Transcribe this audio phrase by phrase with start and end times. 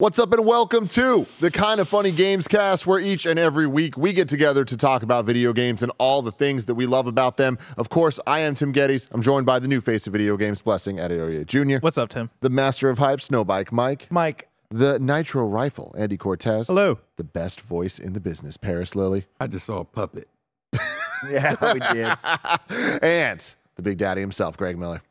[0.00, 3.96] What's up, and welcome to the Kinda Funny Games cast, where each and every week
[3.96, 7.08] we get together to talk about video games and all the things that we love
[7.08, 7.58] about them.
[7.76, 9.08] Of course, I am Tim Gettys.
[9.10, 12.30] I'm joined by the new face of video games, Blessing Adeoye Jr., What's up, Tim?
[12.42, 14.48] the master of hype, Snowbike Mike, Mike.
[14.70, 16.68] the Nitro Rifle, Andy Cortez.
[16.68, 17.00] Hello.
[17.16, 19.26] The best voice in the business, Paris Lilly.
[19.40, 20.28] I just saw a puppet.
[21.28, 23.02] Yeah, we did.
[23.02, 25.02] and the Big Daddy himself, Greg Miller.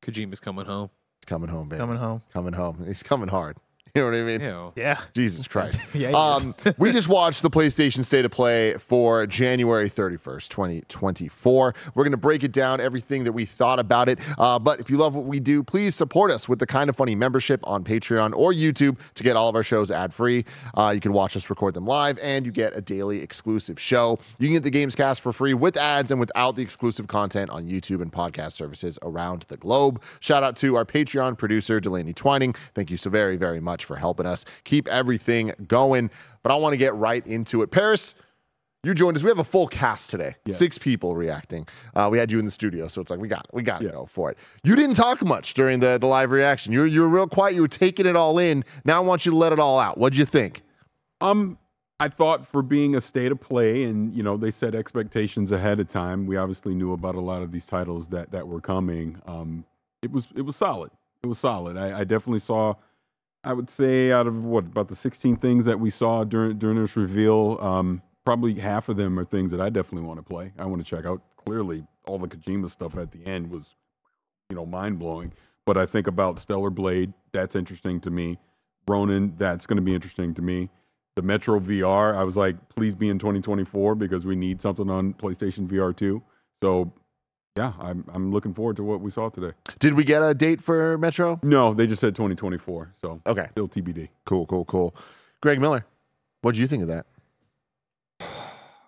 [0.00, 0.88] Kojima's coming home.
[1.20, 1.78] He's coming home, baby.
[1.80, 2.22] Coming home.
[2.32, 2.82] Coming home.
[2.86, 3.58] He's coming hard.
[3.94, 4.40] You know what I mean?
[4.40, 4.72] Ew.
[4.76, 5.00] Yeah.
[5.14, 5.80] Jesus Christ.
[5.94, 11.74] Yeah, um, we just watched the PlayStation State of Play for January 31st, 2024.
[11.94, 14.18] We're going to break it down, everything that we thought about it.
[14.38, 17.14] Uh, but if you love what we do, please support us with the Kinda Funny
[17.16, 20.44] membership on Patreon or YouTube to get all of our shows ad free.
[20.76, 24.18] Uh, you can watch us record them live, and you get a daily exclusive show.
[24.38, 27.50] You can get the Games Cast for free with ads and without the exclusive content
[27.50, 30.00] on YouTube and podcast services around the globe.
[30.20, 32.52] Shout out to our Patreon producer, Delaney Twining.
[32.74, 36.10] Thank you so very, very much for helping us keep everything going.
[36.42, 37.70] But I want to get right into it.
[37.70, 38.14] Paris,
[38.84, 39.22] you joined us.
[39.24, 40.36] We have a full cast today.
[40.46, 40.54] Yeah.
[40.54, 41.66] Six people reacting.
[41.96, 43.86] Uh, we had you in the studio, so it's like we got we got to
[43.86, 43.90] Yeah.
[43.92, 44.38] go for it.
[44.62, 46.72] You didn't talk much during the the live reaction.
[46.72, 47.54] You were you were real quiet.
[47.56, 48.64] You were taking it all in.
[48.84, 49.98] Now I want you to let it all out.
[49.98, 50.62] What'd you think?
[51.20, 51.58] Um,
[52.00, 55.80] I thought for being a state of play, and you know they set expectations ahead
[55.80, 56.26] of time.
[56.28, 59.20] We obviously knew about a lot of these titles that that were coming.
[59.26, 59.64] Um,
[60.02, 60.92] it was it was solid.
[61.24, 61.76] It was solid.
[61.76, 62.74] I, I definitely saw.
[63.44, 66.80] I would say out of what about the 16 things that we saw during during
[66.80, 70.52] this reveal, um, probably half of them are things that I definitely want to play.
[70.58, 71.22] I want to check out.
[71.36, 73.68] Clearly, all the Kojima stuff at the end was,
[74.50, 75.32] you know, mind blowing.
[75.64, 77.12] But I think about Stellar Blade.
[77.32, 78.38] That's interesting to me.
[78.86, 79.34] Ronin.
[79.38, 80.68] That's going to be interesting to me.
[81.16, 82.14] The Metro VR.
[82.14, 86.22] I was like, please be in 2024 because we need something on PlayStation VR 2.
[86.62, 86.92] So,
[87.58, 89.52] yeah, I'm I'm looking forward to what we saw today.
[89.80, 91.40] Did we get a date for Metro?
[91.42, 92.92] No, they just said 2024.
[93.00, 94.08] So Okay, still TBD.
[94.24, 94.94] cool, cool, cool.
[95.40, 95.84] Greg Miller,
[96.42, 97.06] what did you think of that?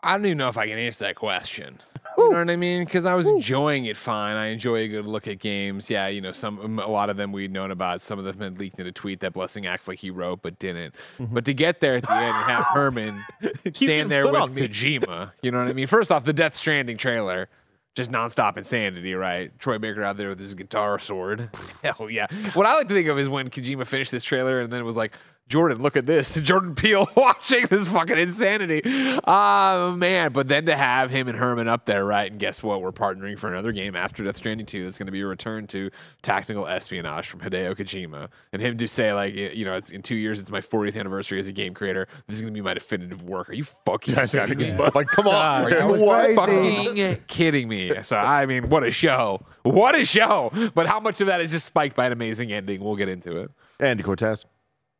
[0.02, 1.78] I don't even know if I can answer that question.
[2.18, 2.84] You know what I mean?
[2.84, 4.36] Because I was enjoying it fine.
[4.36, 5.88] I enjoy a good look at games.
[5.88, 8.02] Yeah, you know, some a lot of them we'd known about.
[8.02, 10.58] Some of them had leaked in a tweet that Blessing acts like he wrote but
[10.58, 10.94] didn't.
[11.18, 11.32] Mm-hmm.
[11.34, 14.54] But to get there at the end and have Hermen getting stand there with on.
[14.54, 15.86] Kojima, you know what I mean?
[15.86, 17.48] First off, the Death Stranding trailer.
[17.96, 19.56] Just nonstop insanity, right?
[19.58, 21.50] Troy Baker out there with his guitar sword.
[21.82, 22.26] Hell yeah.
[22.54, 24.84] What I like to think of is when Kojima finished this trailer and then it
[24.84, 25.16] was like,
[25.50, 26.32] Jordan, look at this.
[26.40, 28.82] Jordan Peele watching this fucking insanity.
[29.26, 30.32] Oh, man.
[30.32, 32.30] But then to have him and Hermen up there, right?
[32.30, 32.80] And guess what?
[32.80, 35.66] We're partnering for another game after Death Stranding 2 that's going to be a return
[35.68, 35.90] to
[36.22, 38.28] tactical espionage from Hideo Kojima.
[38.52, 41.40] And him to say, like, you know, it's, in two years, it's my 40th anniversary
[41.40, 42.06] as a game creator.
[42.28, 43.50] This is going to be my definitive work.
[43.50, 44.70] Are you fucking kidding me?
[44.94, 45.72] Like, come on.
[45.72, 47.92] Are you fucking kidding me?
[48.02, 49.44] So I mean, what a show!
[49.62, 50.50] What a show!
[50.74, 52.82] But how much of that is just spiked by an amazing ending?
[52.82, 53.50] We'll get into it.
[53.78, 54.44] Andy Cortez.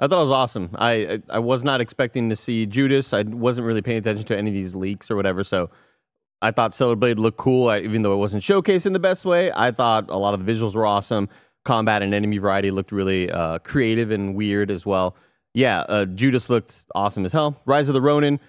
[0.00, 0.70] I thought it was awesome.
[0.76, 3.12] I, I I was not expecting to see Judas.
[3.12, 5.44] I wasn't really paying attention to any of these leaks or whatever.
[5.44, 5.70] So
[6.42, 9.26] I thought Stellar Blade looked cool, I, even though it wasn't showcased in the best
[9.26, 9.52] way.
[9.54, 11.28] I thought a lot of the visuals were awesome.
[11.64, 15.14] Combat and enemy variety looked really uh, creative and weird as well.
[15.52, 17.60] Yeah, uh, Judas looked awesome as hell.
[17.66, 18.40] Rise of the Ronin.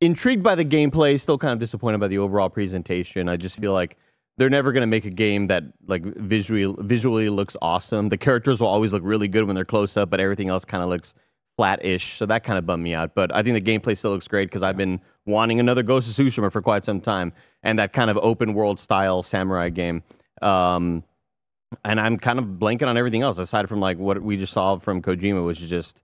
[0.00, 3.28] Intrigued by the gameplay, still kind of disappointed by the overall presentation.
[3.28, 3.96] I just feel like
[4.40, 8.08] they're never going to make a game that like visually visually looks awesome.
[8.08, 10.82] The characters will always look really good when they're close up, but everything else kind
[10.82, 11.12] of looks
[11.58, 12.16] flat-ish.
[12.16, 13.14] So that kind of bummed me out.
[13.14, 16.26] But I think the gameplay still looks great because I've been wanting another Ghost of
[16.26, 20.02] Tsushima for quite some time, and that kind of open world style samurai game.
[20.40, 21.04] Um,
[21.84, 24.78] and I'm kind of blanking on everything else aside from like what we just saw
[24.78, 26.00] from Kojima, which is just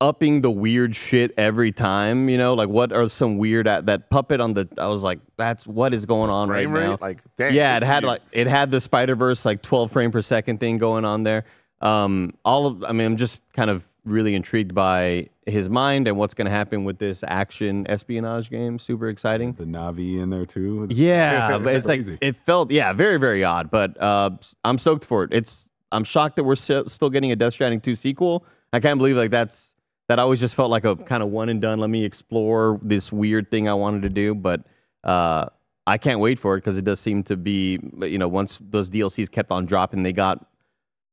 [0.00, 2.28] upping the weird shit every time.
[2.28, 4.68] You know, like what are some weird at that puppet on the?
[4.78, 6.82] I was like, that's what is going on right rate?
[6.82, 6.98] now.
[7.00, 7.54] Like, dang.
[7.54, 10.58] yeah, it had you- like it had the Spider Verse like 12 frame per second
[10.60, 11.44] thing going on there.
[11.80, 16.16] Um, all of I mean, I'm just kind of really intrigued by his mind and
[16.16, 18.78] what's going to happen with this action espionage game.
[18.78, 19.52] Super exciting.
[19.52, 20.86] The Navi in there too.
[20.90, 24.30] Yeah, it's like it felt yeah very very odd, but uh,
[24.64, 25.32] I'm stoked for it.
[25.32, 28.44] It's I'm shocked that we're still still getting a Death Stranding 2 sequel.
[28.72, 29.67] I can't believe like that's
[30.08, 31.78] that always just felt like a kind of one and done.
[31.78, 34.62] Let me explore this weird thing I wanted to do, but
[35.04, 35.46] uh,
[35.86, 38.90] I can't wait for it because it does seem to be, you know, once those
[38.90, 40.46] DLCs kept on dropping, they got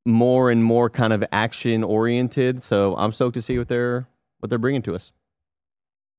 [0.05, 2.63] more and more kind of action oriented.
[2.63, 4.07] So I'm stoked to see what they're
[4.39, 5.11] what they're bringing to us.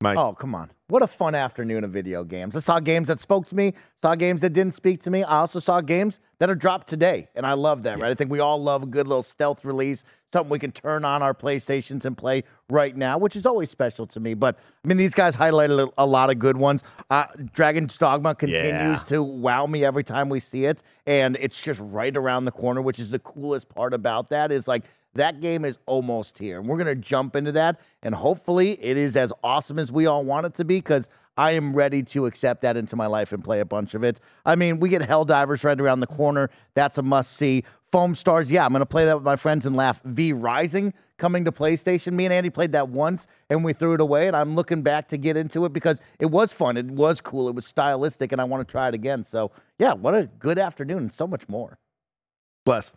[0.00, 0.18] Mike.
[0.18, 0.70] Oh, come on.
[0.88, 2.54] What a fun afternoon of video games.
[2.54, 5.24] I saw games that spoke to me, saw games that didn't speak to me.
[5.24, 8.10] I also saw games that are dropped today, and I love that, right?
[8.10, 11.22] I think we all love a good little stealth release, something we can turn on
[11.22, 14.34] our PlayStations and play right now, which is always special to me.
[14.34, 16.82] But I mean, these guys highlighted a, a lot of good ones.
[17.08, 19.08] Uh, Dragon's Dogma continues Yeah.
[19.08, 22.82] to wow me every time we see it, and it's just right around the corner,
[22.82, 24.52] which is the coolest part about that.
[24.52, 24.84] Is like
[25.16, 26.58] that game is almost here.
[26.58, 27.80] And we're going to jump into that.
[28.02, 31.50] And hopefully it is as awesome as we all want it to be because I
[31.52, 34.20] am ready to accept that into my life and play a bunch of it.
[34.46, 36.50] I mean, we get Helldivers right around the corner.
[36.74, 37.64] That's a must see.
[37.92, 40.00] Foamstars, yeah, I'm going to play that with my friends and laugh.
[40.04, 42.12] V Rising coming to PlayStation.
[42.12, 44.26] Me and Andy played that once and we threw it away.
[44.26, 46.76] And I'm looking back to get into it because it was fun.
[46.76, 47.48] It was cool.
[47.48, 49.24] It was stylistic and I want to try it again.
[49.24, 51.78] So, yeah, what a good afternoon and so much more.
[52.64, 52.92] Bless.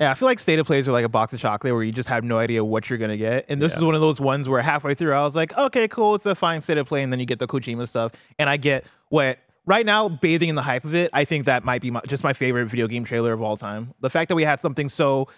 [0.00, 1.92] Yeah, I feel like state of plays are like a box of chocolate where you
[1.92, 3.46] just have no idea what you're gonna get.
[3.48, 6.14] And this is one of those ones where halfway through I was like, okay, cool,
[6.14, 8.56] it's a fine state of play, and then you get the Kojima stuff, and I
[8.56, 11.10] get what right now bathing in the hype of it.
[11.12, 13.94] I think that might be my, just my favorite video game trailer of all time.
[14.00, 15.28] The fact that we had something so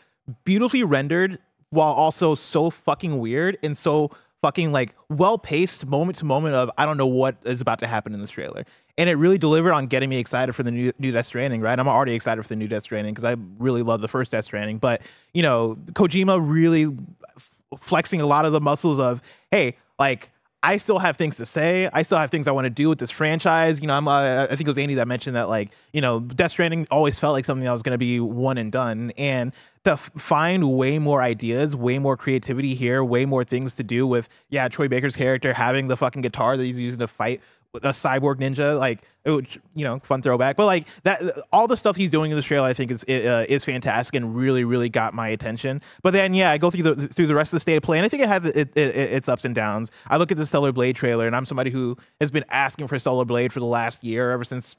[0.44, 1.38] beautifully rendered
[1.70, 4.10] while also so fucking weird and so
[4.44, 7.87] fucking like well paced moment to moment of I don't know what is about to
[7.87, 8.67] happen in this trailer.
[8.99, 11.79] And it really delivered on getting me excited for the new, new Death Stranding, right?
[11.79, 14.44] I'm already excited for the new Death Stranding because I really love the first Death
[14.44, 14.76] Stranding.
[14.76, 15.00] But,
[15.32, 16.94] you know, Kojima really
[17.35, 17.50] f-
[17.81, 20.31] flexing a lot of the muscles of, hey, like,
[20.64, 21.90] I still have things to say.
[21.93, 23.82] I still have things I want to do with this franchise.
[23.82, 24.08] You know, I'm.
[24.08, 27.20] Uh, I think it was Andy that mentioned that, like, you know, Death Stranding always
[27.20, 29.52] felt like something that was going to be one and done, and
[29.84, 34.06] to f- find way more ideas, way more creativity here, way more things to do
[34.06, 37.43] with, yeah, Troy Baker's character having the fucking guitar that he's using to fight
[37.76, 40.56] a cyborg ninja, like, it would, you know, fun throwback.
[40.56, 41.22] But like that,
[41.52, 44.36] all the stuff he's doing in this trailer, I think is uh, is fantastic and
[44.36, 45.80] really, really got my attention.
[46.02, 47.98] But then, yeah, I go through the through the rest of the state of play,
[47.98, 49.90] and I think it has it, it, it, its ups and downs.
[50.08, 52.98] I look at the Stellar Blade trailer, and I'm somebody who has been asking for
[52.98, 54.76] Stellar Blade for the last year, ever since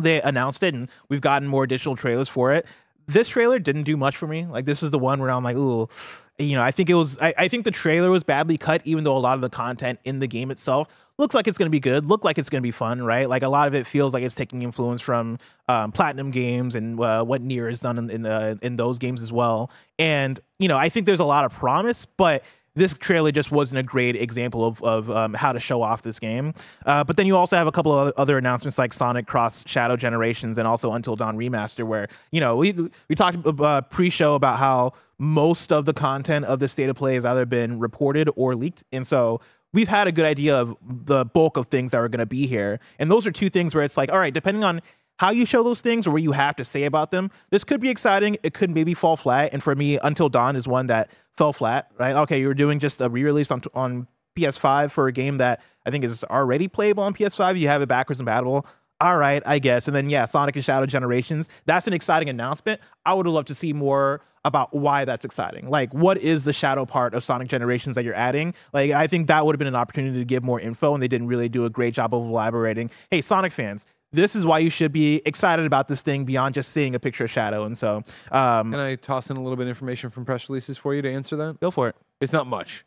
[0.00, 2.66] they announced it, and we've gotten more additional trailers for it.
[3.08, 4.46] This trailer didn't do much for me.
[4.46, 5.88] Like this is the one where I'm like, ooh,
[6.38, 7.18] you know, I think it was.
[7.18, 9.98] I, I think the trailer was badly cut, even though a lot of the content
[10.04, 10.88] in the game itself
[11.18, 13.28] looks like it's to be good, look like it's to be fun, right?
[13.28, 15.38] Like a lot of it feels like it's taking influence from
[15.68, 19.20] um, Platinum games and uh, what Nier has done in in, uh, in those games
[19.20, 19.70] as well.
[19.98, 22.44] And you know, I think there's a lot of promise, but
[22.78, 26.18] this trailer just wasn't a great example of, of um, how to show off this
[26.18, 26.54] game.
[26.86, 29.96] Uh, but then you also have a couple of other announcements like Sonic Cross Shadow
[29.96, 32.74] Generations and also Until Dawn Remaster, where you know we
[33.08, 37.14] we talked uh, pre-show about how most of the content of the state of play
[37.14, 39.40] has either been reported or leaked, and so
[39.72, 42.46] we've had a good idea of the bulk of things that are going to be
[42.46, 42.80] here.
[42.98, 44.80] And those are two things where it's like, all right, depending on
[45.18, 47.80] how you show those things or what you have to say about them, this could
[47.80, 48.36] be exciting.
[48.42, 49.50] It could maybe fall flat.
[49.52, 52.14] And for me, Until Dawn is one that fell flat, right?
[52.14, 54.06] Okay, you're doing just a re-release on on
[54.38, 57.58] PS5 for a game that I think is already playable on PS5.
[57.58, 58.66] You have it backwards compatible.
[59.00, 59.86] All right, I guess.
[59.86, 61.48] And then yeah, Sonic and Shadow Generations.
[61.66, 62.80] That's an exciting announcement.
[63.04, 65.68] I would have loved to see more about why that's exciting.
[65.68, 68.54] Like, what is the shadow part of Sonic Generations that you're adding?
[68.72, 71.08] Like, I think that would have been an opportunity to give more info, and they
[71.08, 72.90] didn't really do a great job of elaborating.
[73.10, 76.72] Hey, Sonic fans, this is why you should be excited about this thing beyond just
[76.72, 77.64] seeing a picture of Shadow.
[77.64, 78.02] And so,
[78.32, 81.02] um, Can I toss in a little bit of information from press releases for you
[81.02, 81.60] to answer that?
[81.60, 81.96] go for it.
[82.20, 82.84] It's not much.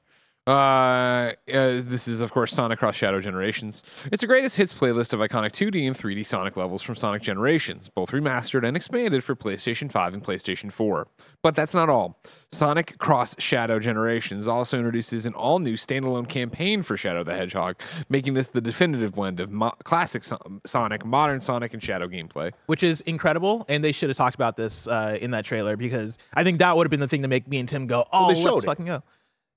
[0.47, 3.83] Uh, uh, this is, of course, Sonic Cross Shadow Generations.
[4.11, 7.89] It's a greatest hits playlist of iconic 2D and 3D Sonic levels from Sonic Generations,
[7.89, 11.07] both remastered and expanded for PlayStation 5 and PlayStation 4.
[11.43, 12.19] But that's not all.
[12.51, 17.79] Sonic Cross Shadow Generations also introduces an all new standalone campaign for Shadow the Hedgehog,
[18.09, 22.51] making this the definitive blend of mo- classic so- Sonic, modern Sonic, and Shadow gameplay.
[22.65, 23.63] which is incredible.
[23.69, 26.75] And they should have talked about this uh, in that trailer because I think that
[26.75, 28.65] would have been the thing to make me and Tim go, "Oh, they let's it.
[28.65, 29.03] fucking go."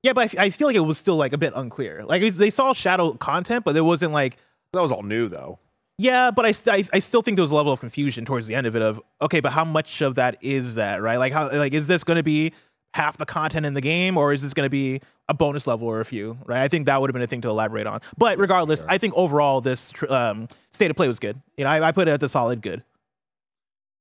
[0.05, 2.05] Yeah, but I feel like it was still like a bit unclear.
[2.05, 4.37] Like was- they saw Shadow content, but it wasn't like,
[4.73, 5.59] That was all new though.
[5.99, 6.31] yeah.
[6.31, 8.55] But I, st- I I still think there was a level of confusion towards the
[8.55, 8.83] end of it.
[8.83, 11.17] Of okay, but how much of that is that right?
[11.17, 12.53] Like how like is this going to be
[12.93, 15.89] half the content in the game, or is this going to be a bonus level
[15.89, 16.37] or a few?
[16.45, 16.63] Right?
[16.63, 18.01] I think that would have been a thing to elaborate on.
[18.19, 21.41] But regardless, I think overall this tr- um, state of play was good.
[21.57, 22.85] You know, I, I put it at the solid good.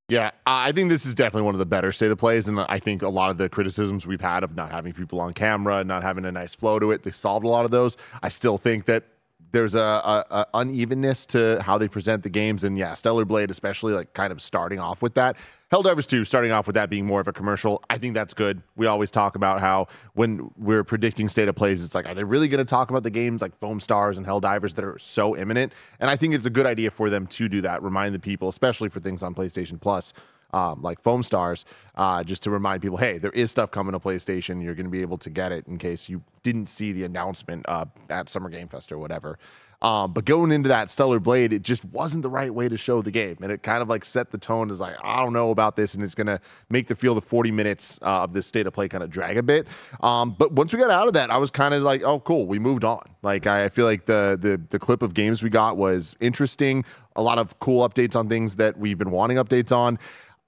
[0.10, 2.78] Yeah, I think this is definitely one of the better state of plays, and I
[2.78, 6.04] think a lot of the criticisms we've had of not having people on camera, not
[6.04, 7.96] having a nice flow to it, they solved a lot of those.
[8.22, 9.06] I still think that
[9.54, 13.52] there's a, a, a unevenness to how they present the games, and yeah, Stellar Blade,
[13.52, 15.38] especially like kind of starting off with that.
[15.72, 17.84] Helldivers 2, starting off with that being more of a commercial.
[17.90, 18.62] I think that's good.
[18.76, 22.24] We always talk about how when we're predicting state of plays, it's like, are they
[22.24, 25.74] really going to talk about the games like Foamstars and Helldivers that are so imminent?
[26.00, 28.50] And I think it's a good idea for them to do that, remind the people,
[28.50, 30.14] especially for things on PlayStation Plus,
[30.54, 34.64] um, like Foamstars, uh, just to remind people, hey, there is stuff coming to PlayStation.
[34.64, 37.66] You're going to be able to get it in case you didn't see the announcement
[37.68, 39.38] uh, at Summer Game Fest or whatever.
[39.84, 43.02] Um, but going into that Stellar Blade, it just wasn't the right way to show
[43.02, 45.52] the game, and it kind of like set the tone as like I don't know
[45.52, 48.66] about this, and it's gonna make the feel the 40 minutes uh, of this state
[48.66, 49.68] of play kind of drag a bit.
[50.00, 52.48] Um, but once we got out of that, I was kind of like, oh, cool,
[52.48, 53.04] we moved on.
[53.24, 56.86] Like I feel like the the the clip of games we got was interesting,
[57.18, 60.00] a lot of cool updates on things that we've been wanting updates on.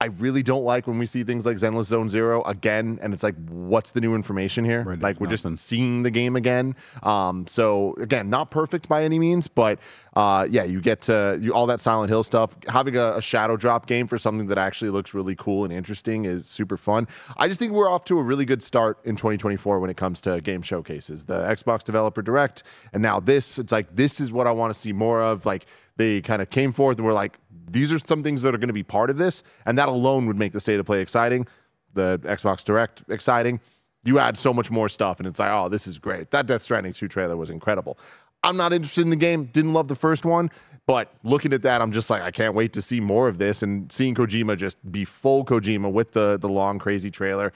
[0.02, 3.24] I really don't like when we see things like Zenless Zone Zero again, and it's
[3.24, 4.84] like, what's the new information here?
[4.84, 5.56] Right, like we're there's just nothing.
[5.56, 6.76] seeing the game again.
[7.02, 9.80] Um, so again, not perfect by any means, but
[10.18, 12.58] uh, yeah, you get to you, all that Silent Hill stuff.
[12.68, 16.26] Having a, a shadow drop game for something that actually looks really cool and interesting
[16.26, 17.08] is super fun.
[17.38, 20.20] I just think we're off to a really good start in 2024 when it comes
[20.22, 21.24] to game showcases.
[21.24, 23.58] The Xbox Developer Direct, and now this.
[23.58, 25.46] It's like this is what I want to see more of.
[25.46, 27.40] Like they kind of came forth and were like,
[27.72, 30.28] these are some things that are going to be part of this, and that alone
[30.28, 31.48] would make the state of play exciting,
[31.94, 33.60] the Xbox Direct exciting.
[34.04, 36.32] You add so much more stuff, and it's like, oh, this is great.
[36.32, 37.98] That Death Stranding 2 trailer was incredible.
[38.44, 40.52] I'm not interested in the game, didn't love the first one,
[40.86, 43.64] but looking at that, I'm just like, I can't wait to see more of this
[43.64, 47.52] and seeing Kojima just be full Kojima with the the long, crazy trailer.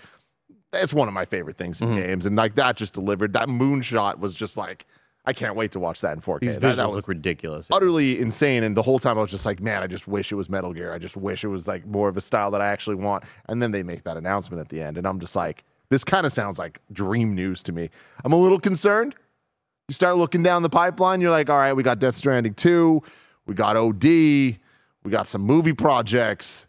[0.72, 1.98] That's one of my favorite things in mm-hmm.
[1.98, 2.26] games.
[2.26, 3.34] And like that just delivered.
[3.34, 4.88] That moonshot was just like,
[5.30, 6.40] I can't wait to watch that in 4K.
[6.54, 7.68] These That- that was ridiculous.
[7.72, 8.64] utterly insane.
[8.64, 10.74] And the whole time I was just like, man, I just wish it was Metal
[10.74, 10.92] Gear.
[10.92, 13.24] I just wish it was like more of a style that I actually want.
[13.48, 14.98] And then they make that announcement at the end.
[14.98, 17.92] And I'm just like, this kind of sounds like dream news to me.
[18.26, 19.14] I'm a little concerned.
[19.88, 23.02] You start looking down the pipeline, you're like, all right, we got Death Stranding 2,
[23.48, 26.66] we got OD, we got some movie projects.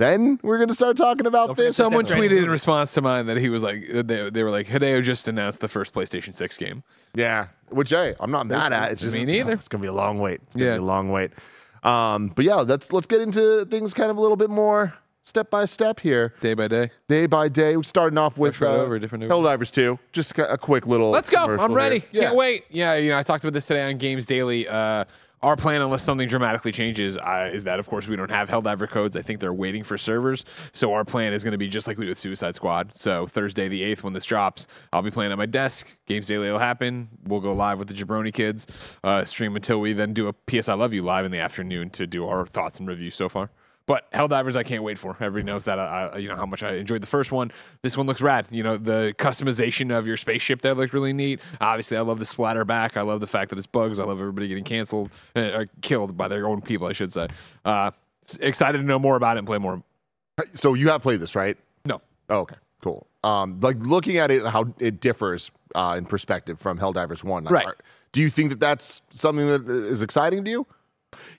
[0.00, 1.76] Then we're going to start talking about this.
[1.76, 4.50] Someone Death Stranding tweeted in response to mine that he was like, they, they were
[4.50, 6.82] like, Hideo just announced the first PlayStation 6 game.
[7.14, 8.92] Yeah, which hey, I'm not mad at.
[8.92, 9.52] It's just Me neither.
[9.52, 10.40] It's gonna be a long wait.
[10.46, 10.74] It's gonna Yeah.
[10.76, 11.32] be a long wait.
[11.82, 15.50] Um, but yeah, let's let's get into things kind of a little bit more step
[15.50, 16.90] by step here, Day by day.
[17.08, 17.76] day by day.
[17.76, 19.34] We're starting off with Different uh, over, different over.
[19.34, 19.98] Helldivers 2.
[20.12, 21.10] Just a a quick little.
[21.10, 21.44] Let's go.
[21.58, 21.98] I'm ready.
[22.10, 22.22] here.
[22.24, 22.64] Can't wait.
[22.70, 24.66] Yeah, you know, I talked about this today on Games Daily.
[24.66, 25.04] Uh,
[25.42, 28.88] our plan, unless something dramatically changes, uh, is that of course we don't have Helldiver
[28.88, 29.16] codes.
[29.16, 30.44] I think they're waiting for servers.
[30.72, 32.92] So our plan is going to be just like we do with Suicide Squad.
[32.94, 35.96] So Thursday the eighth, when this drops, I'll be playing at my desk.
[36.06, 37.08] Games Daily will happen.
[37.24, 38.66] We'll go live with the Jabroni kids,
[39.02, 41.90] uh, stream until we then do a PS I Love You live in the afternoon
[41.90, 43.50] to do our thoughts and reviews so far.
[43.86, 45.16] But Helldivers, I can't wait for.
[45.18, 45.78] Everybody knows that.
[45.80, 47.50] I, I, you know how much I enjoyed the first one.
[47.82, 48.46] This one looks rad.
[48.50, 51.40] You know the customization of your spaceship there looks really neat.
[51.60, 52.96] Obviously, I love the splatter back.
[52.96, 53.98] I love the fact that it's bugs.
[53.98, 56.86] I love everybody getting canceled, uh, or killed by their own people.
[56.86, 57.26] I should say.
[57.64, 57.90] Uh,
[58.40, 59.82] excited to know more about it and play more.
[60.54, 61.56] So you have played this, right?
[61.84, 63.06] No, Oh, okay, cool.
[63.24, 67.44] Um, like looking at it, how it differs uh, in perspective from Helldivers One.
[67.44, 67.66] Like, Right.
[67.66, 67.76] are-
[68.12, 70.66] do you think that that's something that is exciting to you?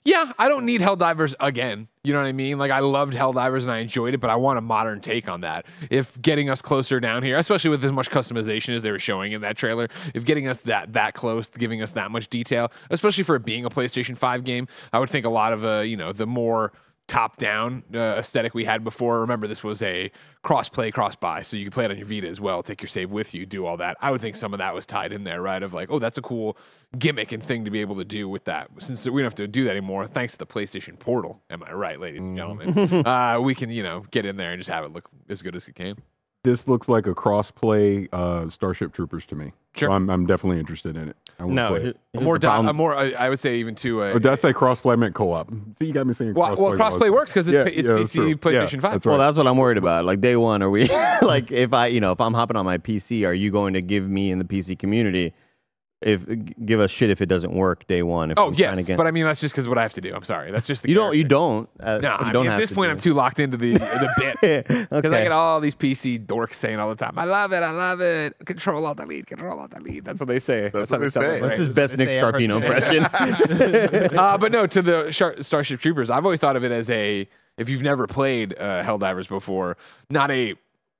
[0.04, 1.88] Yeah, I don't need Helldivers again.
[2.04, 2.58] You know what I mean?
[2.58, 5.42] Like I loved Helldivers and I enjoyed it, but I want a modern take on
[5.42, 5.66] that.
[5.90, 9.32] If getting us closer down here, especially with as much customization as they were showing
[9.32, 13.24] in that trailer, if getting us that that close, giving us that much detail, especially
[13.24, 15.96] for it being a PlayStation 5 game, I would think a lot of uh, you
[15.96, 16.72] know, the more
[17.12, 19.20] top down uh, aesthetic we had before.
[19.20, 22.06] Remember, this was a cross play, cross buy, so you could play it on your
[22.06, 23.98] Vita as well, take your save with you, do all that.
[24.00, 25.62] I would think some of that was tied in there, right?
[25.62, 26.56] Of like, oh, that's a cool
[26.98, 28.70] gimmick and thing to be able to do with that.
[28.78, 31.42] Since we don't have to do that anymore, thanks to the PlayStation Portal.
[31.50, 33.06] Am I right, ladies and gentlemen?
[33.06, 35.54] uh, we can, you know, get in there and just have it look as good
[35.54, 35.96] as it can.
[36.44, 39.52] This looks like a cross-play uh, Starship Troopers to me.
[39.76, 39.90] Sure.
[39.90, 41.16] So I'm, I'm definitely interested in it.
[41.38, 43.74] I wanna No, play here- more, the di- a more, I I would say even
[43.76, 44.02] to.
[44.02, 44.92] Uh, Oh, did I say cross-play?
[44.92, 45.50] I meant co-op.
[45.78, 46.76] See, you got me saying well, cross-play.
[46.76, 48.28] well, crossplay works because it's, Yeah, it's yeah, PC, true.
[48.28, 48.92] Yeah, PlayStation 5.
[48.92, 50.04] that's Well, that's what I'm worried about.
[50.04, 50.88] Like day one, are we
[51.22, 53.80] like if I, you know, if I'm hopping on my PC, are you going to
[53.82, 55.32] give me in the PC community
[56.04, 56.24] if
[56.64, 58.30] give us shit if it doesn't work day one?
[58.30, 60.00] If Oh yes, trying get- but I mean that's just because what I have to
[60.00, 60.14] do.
[60.14, 61.28] I'm sorry, that's just the you don't, you character.
[61.28, 61.68] don't.
[61.80, 64.34] Uh, No, you I don't mean, at this point, I'm too locked into the the
[64.40, 64.66] bit.
[64.66, 67.70] Because I get all these PC dorks saying all the time, "I love it, I
[67.70, 70.04] love it." Control alt delete, control alt delete.
[70.04, 70.70] That's what they say.
[70.72, 71.32] That's how what they sound say.
[71.32, 71.66] like, That's right?
[71.66, 73.04] his best Nick say, Scarpino impression.
[74.18, 77.28] uh, but no, to the Shar- Starship Troopers, I've always thought of it as a
[77.58, 79.76] if you've never played uh, Helldivers before,
[80.10, 80.54] not a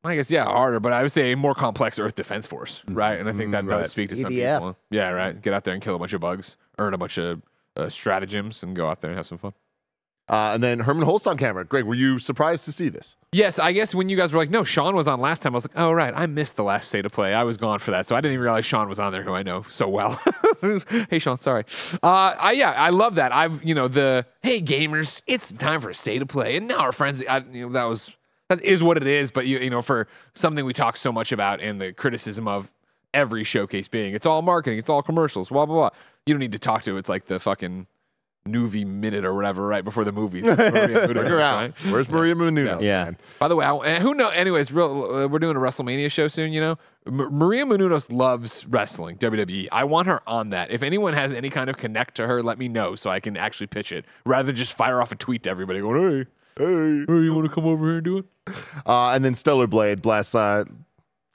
[0.04, 3.20] I guess yeah, harder, but I would say a more complex Earth Defense Force, right?
[3.20, 3.82] And I think that right.
[3.82, 4.56] does speak to some EDF.
[4.56, 4.76] people.
[4.90, 5.40] Yeah, right.
[5.40, 7.40] Get out there and kill a bunch of bugs, earn a bunch of
[7.76, 9.52] uh, stratagems, and go out there and have some fun.
[10.28, 11.64] Uh, and then Hermen Hulst on camera.
[11.64, 13.16] Greg, were you surprised to see this?
[13.32, 15.56] Yes, I guess when you guys were like, no, Sean was on last time, I
[15.56, 17.34] was like, oh, right, I missed the last state of play.
[17.34, 18.06] I was gone for that.
[18.06, 20.20] So I didn't even realize Sean was on there, who I know so well.
[21.10, 21.64] hey, Sean, sorry.
[22.02, 23.34] Uh, I, yeah, I love that.
[23.34, 26.56] I've, you know, the, hey, gamers, it's time for a state of play.
[26.56, 28.10] And now our friends, I, you know, that was,
[28.54, 29.30] that is what it is.
[29.30, 32.70] But, you, you know, for something we talk so much about and the criticism of
[33.14, 35.90] every showcase being, it's all marketing, it's all commercials, blah, blah, blah.
[36.26, 37.86] You don't need to talk to, it's like the fucking
[38.46, 40.44] Noovie minute or whatever right before the movies.
[40.46, 41.56] Maria Menounos, Bring her out.
[41.60, 41.78] right?
[41.92, 42.82] Where's Maria Menounos?
[42.82, 43.04] Yeah.
[43.04, 43.16] man?
[43.38, 44.28] By the way, I, who know?
[44.30, 46.52] Anyways, real, uh, we're doing a WrestleMania show soon.
[46.52, 49.68] You know, M- Maria Menounos loves wrestling, WWE.
[49.70, 50.72] I want her on that.
[50.72, 53.36] If anyone has any kind of connect to her, let me know so I can
[53.36, 57.04] actually pitch it, rather than just fire off a tweet to everybody going, "Hey, Hey.
[57.06, 58.24] hey, you want to come over here and do it?"
[58.86, 60.34] Uh, and then Stellar Blade, bless.
[60.34, 60.64] Uh,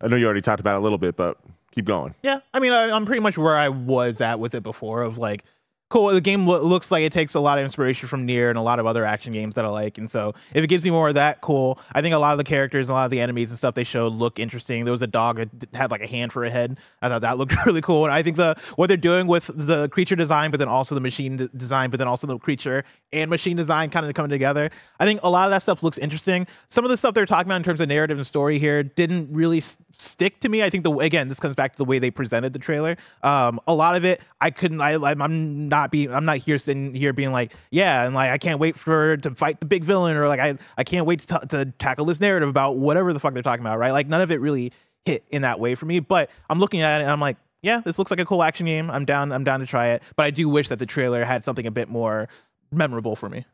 [0.01, 1.37] I know you already talked about it a little bit, but
[1.71, 2.13] keep going.
[2.23, 5.01] Yeah, I mean, I, I'm pretty much where I was at with it before.
[5.01, 5.43] Of like,
[5.89, 6.07] cool.
[6.09, 8.61] The game lo- looks like it takes a lot of inspiration from Nier and a
[8.61, 11.07] lot of other action games that I like, and so if it gives me more
[11.09, 11.79] of that, cool.
[11.93, 13.75] I think a lot of the characters, and a lot of the enemies and stuff
[13.75, 14.85] they showed look interesting.
[14.85, 16.77] There was a dog that had like a hand for a head.
[17.01, 19.89] I thought that looked really cool, and I think the what they're doing with the
[19.89, 23.55] creature design, but then also the machine design, but then also the creature and machine
[23.55, 24.69] design kind of coming together.
[24.99, 26.47] I think a lot of that stuff looks interesting.
[26.67, 29.29] Some of the stuff they're talking about in terms of narrative and story here didn't
[29.31, 30.63] really s- stick to me.
[30.63, 32.97] I think the again, this comes back to the way they presented the trailer.
[33.23, 34.79] Um, a lot of it, I couldn't.
[34.81, 36.13] I, I'm- not being.
[36.13, 39.31] I'm not here sitting here being like, yeah, and like I can't wait for to
[39.35, 42.19] fight the big villain, or like I I can't wait to, t- to tackle this
[42.21, 43.91] narrative about whatever the fuck they're talking about, right?
[43.91, 44.71] Like none of it really
[45.05, 45.99] hit in that way for me.
[45.99, 48.65] But I'm looking at it and I'm like, yeah, this looks like a cool action
[48.65, 48.89] game.
[48.91, 49.31] I'm down.
[49.31, 50.03] I'm down to try it.
[50.15, 52.27] But I do wish that the trailer had something a bit more
[52.71, 53.45] memorable for me.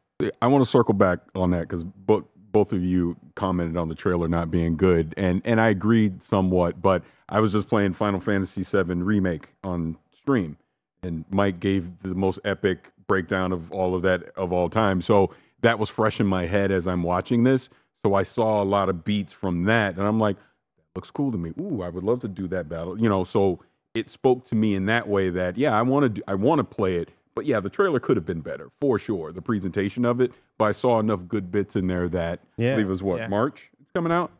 [0.41, 3.95] I want to circle back on that because both both of you commented on the
[3.95, 6.81] trailer not being good, and and I agreed somewhat.
[6.81, 10.55] But I was just playing Final Fantasy VII remake on stream,
[11.01, 15.01] and Mike gave the most epic breakdown of all of that of all time.
[15.01, 17.67] So that was fresh in my head as I'm watching this.
[18.05, 21.31] So I saw a lot of beats from that, and I'm like, that looks cool
[21.31, 21.51] to me.
[21.59, 22.99] Ooh, I would love to do that battle.
[22.99, 23.59] You know, so
[23.95, 26.63] it spoke to me in that way that yeah, I want to I want to
[26.63, 27.09] play it.
[27.35, 29.31] But yeah, the trailer could have been better for sure.
[29.31, 32.71] The presentation of it, but I saw enough good bits in there that I Yeah.
[32.73, 33.27] believe it was what Yeah.
[33.27, 34.31] March it's coming out.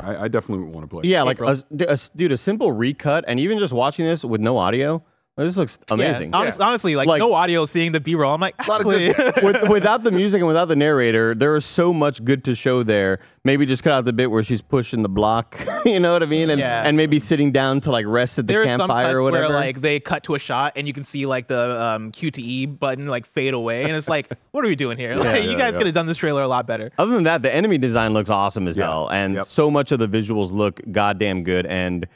[0.00, 1.00] I, I definitely would want to play.
[1.00, 1.06] it.
[1.08, 1.50] Yeah, like April.
[1.50, 4.56] a, d- a s- dude, a simple recut, and even just watching this with no
[4.56, 5.02] audio, like,
[5.44, 6.30] this looks amazing.
[6.30, 8.34] Yeah, honest, honestly, like, Like- no audio, seeing the B roll.
[8.34, 9.08] I'm like, lot actually,
[9.42, 12.82] with, without the music and without the narrator, there is so much good to show
[12.82, 13.20] there.
[13.44, 16.26] Maybe just cut out the bit where she's pushing the block, you know what I
[16.26, 16.82] mean, and Yeah.
[16.84, 19.30] and maybe sitting down to like rest at the there are some campfire cuts or
[19.30, 22.78] where like they cut to a shot and you can see like the um, QTE
[22.78, 25.14] button like fade away, and it's like, what are we doing here?
[25.14, 25.78] Like, you yeah, guys yeah.
[25.78, 26.90] could have done this trailer a lot better.
[26.98, 28.84] Other than that, the enemy design looks awesome as Yeah.
[28.84, 29.46] hell, and Yep.
[29.46, 31.64] so much of the visuals look goddamn good.
[31.66, 32.06] And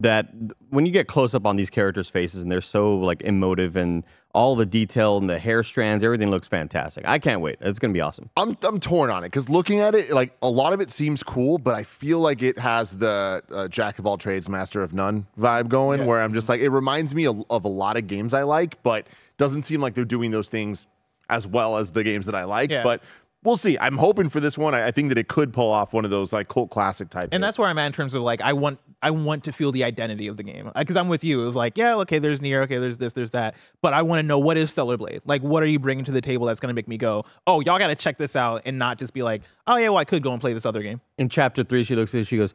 [0.00, 0.28] that
[0.70, 4.04] when you get close up on these characters' faces, and they're so like emotive, and
[4.34, 7.06] all the detail and the hair strands, everything looks fantastic.
[7.06, 7.56] I can't wait.
[7.60, 8.28] It's gonna be awesome.
[8.36, 11.22] I'm I'm torn on it because looking at it, like a lot of it seems
[11.22, 14.92] cool, but I feel like it has the uh, jack of all trades, master of
[14.92, 16.04] none vibe going.
[16.04, 18.82] Where I'm just like, it reminds me of, of a lot of games I like,
[18.82, 19.06] but
[19.38, 20.86] doesn't seem like they're doing those things
[21.28, 22.70] as well as the games that I like.
[22.70, 22.82] Yeah.
[22.82, 23.02] But
[23.46, 23.78] we'll see.
[23.78, 24.74] I'm hoping for this one.
[24.74, 27.28] I, I think that it could pull off one of those like cult classic type.
[27.32, 27.40] And hits.
[27.42, 29.84] that's where I'm at in terms of like I want I want to feel the
[29.84, 31.42] identity of the game because I'm with you.
[31.42, 34.18] It was like yeah, okay, there's Nier, okay, there's this, there's that, but I want
[34.18, 35.22] to know what is Stellar Blade.
[35.24, 37.78] Like, what are you bringing to the table that's gonna make me go, oh, y'all
[37.78, 40.22] got to check this out, and not just be like, oh yeah, well I could
[40.22, 41.00] go and play this other game.
[41.18, 42.52] In chapter three, she looks at it, she goes,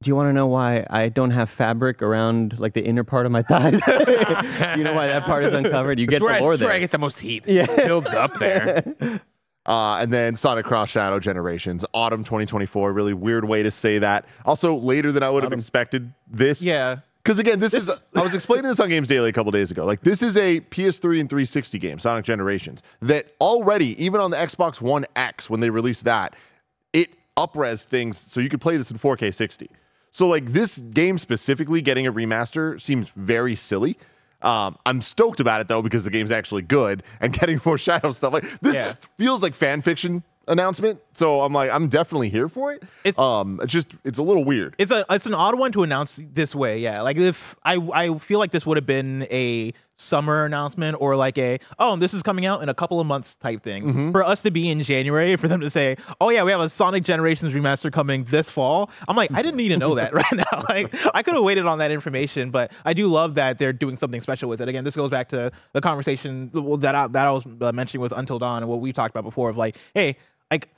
[0.00, 3.26] Do you want to know why I don't have fabric around like the inner part
[3.26, 3.80] of my thighs?
[4.76, 5.98] you know why that part is uncovered?
[5.98, 7.46] You get where, the I, lore that's where I get the most heat.
[7.46, 7.70] Yeah.
[7.70, 9.20] It builds up there.
[9.64, 12.92] Uh, and then Sonic Cross Shadow Generations, autumn 2024.
[12.92, 14.24] Really weird way to say that.
[14.44, 16.62] Also, later than I would have expected this.
[16.62, 16.98] Yeah.
[17.22, 19.84] Because again, this, is, I was explaining this on Games Daily a couple days ago.
[19.84, 24.36] Like, this is a PS3 and 360 game, Sonic Generations, that already, even on the
[24.36, 26.34] Xbox One X, when they released that,
[26.92, 29.70] it upres things so you could play this in 4K 60.
[30.10, 33.96] So, like, this game specifically getting a remaster seems very silly.
[34.44, 38.10] Um, I'm stoked about it though because the game's actually good and getting more shadow
[38.12, 38.32] stuff.
[38.32, 38.84] Like this Yeah.
[38.84, 41.00] just feels like fan fiction announcement.
[41.12, 42.82] So I'm like, I'm definitely here for it.
[43.04, 44.74] It's- um, it's just it's a little weird.
[44.78, 47.02] It's a it's an odd one to announce this way, yeah.
[47.02, 51.36] Like if I I feel like this would have been a summer announcement or like
[51.38, 53.84] a oh this is coming out in a couple of months type thing.
[53.84, 54.10] Mm-hmm.
[54.12, 56.68] For us to be in January, for them to say oh yeah we have a
[56.68, 60.32] Sonic Generations remaster coming this fall, I'm like I didn't need to know that right
[60.32, 60.44] now.
[60.68, 63.96] Like I could have waited on that information, but I do love that they're doing
[63.96, 64.68] something special with it.
[64.68, 68.12] Again, this goes back to the conversation that I, that I was uh, mentioning with
[68.12, 70.16] Until Dawn and what we talked about before of like hey
[70.50, 70.68] like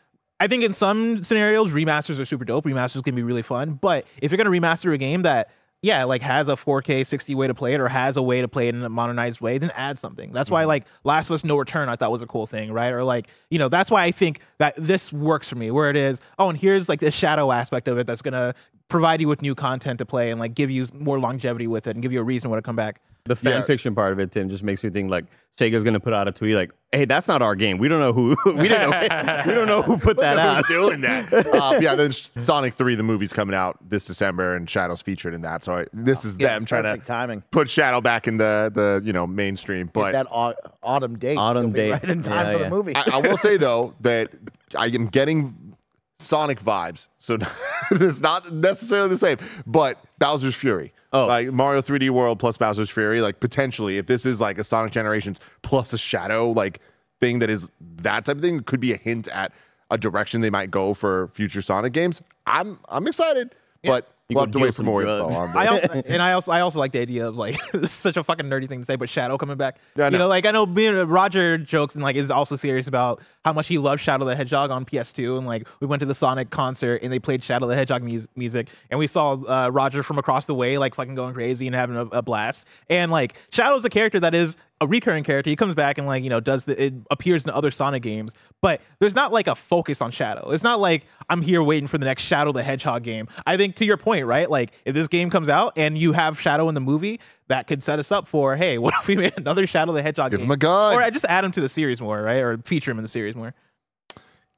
[0.41, 2.65] I think in some scenarios, remasters are super dope.
[2.65, 3.75] Remasters can be really fun.
[3.81, 5.51] But if you're going to remaster a game that
[5.85, 8.49] yeah, like has a 4K 60 way to play it or has a way to
[8.49, 10.33] play it in a modernized way, then add something.
[10.33, 10.55] That's Mm-hmm.
[10.55, 12.93] why like Last of Us No Return I thought was a cool thing, right?
[12.93, 15.97] Or like, you know, that's why I think that this works for me where it
[15.97, 18.55] is, oh, and here's like the shadow aspect of it that's going to
[18.89, 21.91] provide you with new content to play and like give you more longevity with it
[21.97, 23.01] and give you a reason why to come back.
[23.27, 23.63] The fan Yeah.
[23.63, 25.25] fiction part of it, Tim, just makes me think like
[25.59, 27.79] Sega's gonna put out a tweet like, "Hey, that's not our game.
[27.79, 28.37] We don't know who.
[28.45, 29.43] we didn't know.
[29.47, 31.33] we don't know who put that out." Who's doing that?
[31.33, 35.41] uh, yeah, then Sonic 3, the movie's coming out this December, and Shadow's featured in
[35.41, 35.65] that.
[35.65, 37.43] So I, this is Yeah, them trying perfect to timing.
[37.51, 39.87] put Shadow back in the the you know mainstream.
[39.87, 41.39] Get But that au- autumn date.
[41.39, 41.91] Autumn be date.
[41.93, 42.65] right in time Yeah, for yeah.
[42.65, 42.95] the movie.
[42.95, 44.33] I, I will say though that
[44.77, 45.77] I am getting
[46.19, 47.09] Sonic vibes.
[47.17, 47.39] So
[47.91, 50.93] it's not necessarily the same, but Bowser's Fury.
[51.15, 51.27] Oh.
[51.27, 54.91] Like Mario 3D World plus Bowser's Fury, like potentially, if this is like a Sonic
[54.93, 56.81] Generations plus a Shadow like
[57.21, 59.53] thing that is that type of thing, could be a hint at
[59.93, 62.21] a direction they might go for future Sonic games.
[62.47, 65.35] I'm I'm excited, but You we'll go have to wait for more drugs.
[65.35, 68.17] info on I also and I also I also like the idea of like such
[68.17, 69.77] a fucking nerdy thing to say, but Shadow coming back.
[69.97, 70.19] Yeah, I you know.
[70.21, 73.53] know, like I know me and Roger jokes and like is also serious about how
[73.53, 76.49] much he loves Shadow the Hedgehog on PS2, and like we went to the Sonic
[76.49, 80.17] concert and they played Shadow the Hedgehog mus- music, and we saw uh, Roger from
[80.19, 82.67] across the way like fucking going crazy and having a, a blast.
[82.89, 85.49] And like Shadow's a character that is a recurring character.
[85.51, 88.35] He comes back and like you know does the it appears in other Sonic games,
[88.61, 90.51] but there's not like a focus on Shadow.
[90.51, 93.29] It's not like I'm here waiting for the next Shadow the Hedgehog game.
[93.47, 94.51] I think to your point, right?
[94.51, 97.85] Like if this game comes out and you have Shadow in the movie, that could
[97.85, 100.47] set us up for hey, what if we made another Shadow the Hedgehog Give game?
[100.47, 100.95] him a gun.
[100.95, 102.39] or I just add him to the series more, right?
[102.41, 103.55] Or feature him in the series more.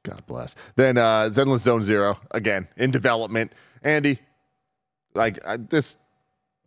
[0.02, 0.55] God bless.
[0.76, 3.52] Then uh Zenless Zone Zero again in development.
[3.83, 4.18] Andy,
[5.14, 5.98] like I, this Uh,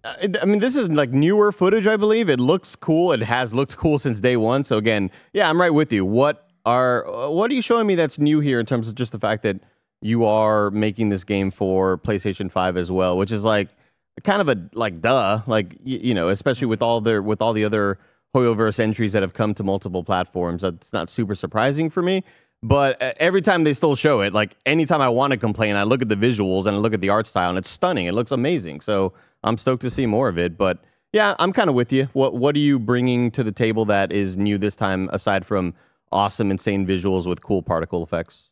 [0.04, 2.30] I mean, this is like newer footage, I believe.
[2.30, 3.12] It looks cool.
[3.12, 4.64] It has looked cool since day one.
[4.64, 6.06] So again, yeah, I'm right with you.
[6.06, 9.12] What are uh, what are you showing me that's new here in terms of just
[9.12, 9.60] the fact that
[10.02, 13.68] you are making this game for PlayStation 5 as well, which is like
[14.24, 17.54] kind of a like duh, like y- you know, especially with all the with all
[17.54, 18.00] the other
[18.36, 20.62] Hoyoverse entries that have come to multiple platforms.
[20.62, 22.24] That's not super surprising for me.
[22.62, 25.84] But uh, every time they still show it, like anytime I want to complain, I
[25.84, 28.06] look at the visuals and I look at the art style, and it's stunning.
[28.08, 28.82] It looks amazing.
[28.82, 30.58] So I'm stoked to see more of it.
[30.58, 30.80] But
[31.14, 32.10] yeah, I'm kind of with you.
[32.14, 35.74] What What are you bringing to the table that is new this time, aside from
[36.12, 38.49] awesome, insane visuals with cool particle effects?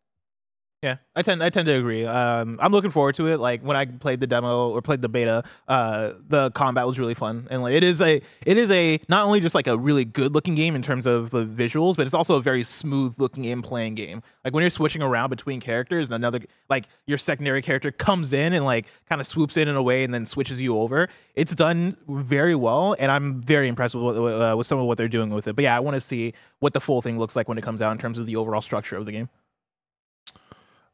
[0.84, 2.06] Yeah, I tend I tend to agree.
[2.06, 3.40] Um, I'm looking forward to it.
[3.40, 7.16] Like when I played the demo or played the beta, uh, the combat was really
[7.16, 10.06] fun, and like, it is a it is a not only just like a really
[10.06, 13.46] good looking game in terms of the visuals, but it's also a very smooth looking
[13.46, 14.22] in playing game.
[14.46, 18.54] Like when you're switching around between characters, and another like your secondary character comes in
[18.54, 21.10] and like kind of swoops in in a way and then switches you over.
[21.34, 25.00] It's done very well, and I'm very impressed with what, uh, with some of what
[25.00, 25.56] they're doing with it.
[25.56, 27.82] But yeah, I want to see what the full thing looks like when it comes
[27.82, 29.28] out in terms of the overall structure of the game.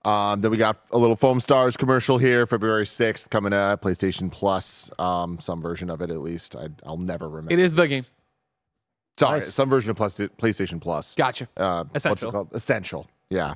[0.06, 4.30] Um, then we got a little Foam Stars commercial here, February 6th, coming to PlayStation
[4.32, 4.92] Plus.
[5.00, 6.56] Um, some version of it, at least.
[6.56, 7.54] I, I'll never remember.
[7.54, 8.06] It is the game.
[9.18, 9.54] Sorry, Nice.
[9.54, 11.14] some version of plus, PlayStation Plus.
[11.16, 11.48] Gotcha.
[11.56, 12.30] Uh, What's Essential.
[12.30, 12.50] it called?
[12.54, 13.08] Essential.
[13.30, 13.54] Yeah.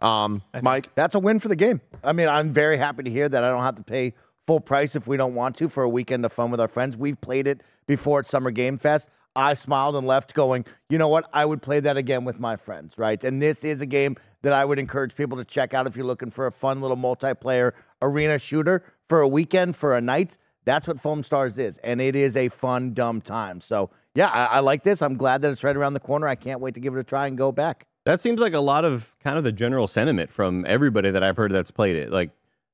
[0.00, 1.80] Um, Mike, That's a win for the game.
[2.02, 4.14] I mean, I'm very happy to hear that I don't have to pay
[4.46, 6.96] full price if we don't want to for a weekend of fun with our friends.
[6.96, 9.08] We've played it before at Summer Game Fest.
[9.36, 11.28] I smiled and left going, you know what?
[11.32, 13.22] I would play that again with my friends, right?
[13.22, 16.06] And this is a game that I would encourage people to check out if you're
[16.06, 17.72] looking for a fun little multiplayer
[18.02, 20.36] arena shooter for a weekend, for a night.
[20.64, 21.78] That's what Foamstars is.
[21.78, 23.60] And it is a fun, dumb time.
[23.60, 25.00] So, yeah, I, I like this.
[25.00, 26.26] I'm glad that it's right around the corner.
[26.26, 27.86] I can't wait to give it a try and go back.
[28.06, 31.36] That seems like a lot of kind of the general sentiment from everybody that I've
[31.36, 32.10] heard that's played it.
[32.10, 32.30] Like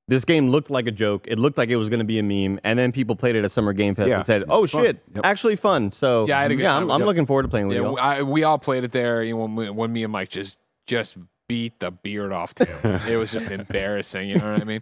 [0.09, 1.25] this game looked like a joke.
[1.27, 3.45] It looked like it was going to be a meme, and then people played it
[3.45, 4.17] at Summer Game Fest Yeah.
[4.19, 4.85] and said, "Oh Fun.
[4.85, 5.25] shit, Yep.
[5.27, 7.07] actually fun." So Yeah, I had a good yeah, time I'm, with I'm it.
[7.07, 7.93] looking forward to playing with Yeah, you.
[7.93, 9.23] we, I, we all played it there.
[9.23, 11.17] You know, when, we- when me and Mike just just
[11.49, 12.69] beat the beard off Tim.
[13.09, 14.29] it was just embarrassing.
[14.29, 14.81] You know what I mean?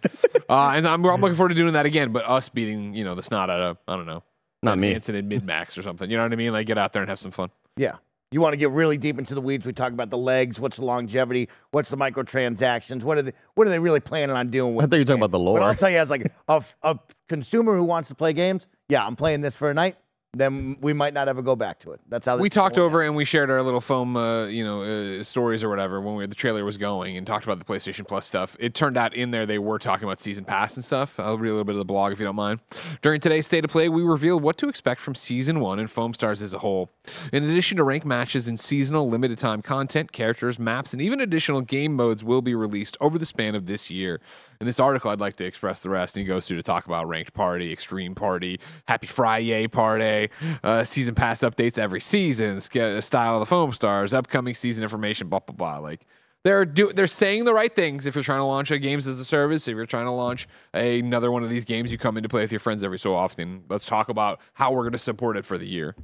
[0.49, 3.15] Uh, and I'm, I'm looking forward to doing that again, but us beating you know
[3.15, 4.23] the snot out of I don't know,
[4.63, 4.93] Not me.
[4.93, 6.09] incident mid max or something.
[6.09, 6.53] You know what I mean?
[6.53, 7.49] Like get out there and have some fun.
[7.77, 7.95] Yeah.
[8.31, 9.65] You want to get really deep into the weeds.
[9.65, 13.67] We talk about the legs, what's the longevity, what's the microtransactions, what are they what
[13.67, 15.59] are they really planning on doing with I thought you were talking about the game?
[15.59, 19.05] But I'll tell you as like a, a consumer who wants to play games, yeah,
[19.05, 19.97] I'm playing this for a night,
[20.35, 22.01] then we might not ever go back to it.
[22.09, 25.23] That's how we talked over and we shared our little foam, uh, you know, uh,
[25.23, 28.25] stories or whatever when we, the trailer was going and talked about the PlayStation Plus
[28.25, 28.57] stuff.
[28.59, 31.19] It turned out in there they were talking about season pass and stuff.
[31.19, 32.59] I'll read a little bit of the blog if you don't mind.
[33.01, 36.13] During today's state of play, we revealed what to expect from season one and Foam
[36.13, 36.89] Stars as a whole.
[37.31, 41.61] In addition to rank matches and seasonal limited time content, characters, maps, and even additional
[41.61, 44.19] game modes will be released over the span of this year.
[44.59, 46.15] In this article, I'd like to express the rest.
[46.15, 50.24] And he goes through to talk about ranked party, extreme party, happy Friday party,
[50.63, 55.39] uh, season pass updates every season, style of the foam stars, upcoming season information, blah
[55.39, 55.77] blah blah.
[55.79, 56.05] Like
[56.43, 58.05] they're do they're saying the right things.
[58.05, 60.47] If you're trying to launch a games as a service, if you're trying to launch
[60.73, 62.99] a, another one of these games, you come in to play with your friends every
[62.99, 63.63] so often.
[63.67, 65.95] Let's talk about how we're going to support it for the year.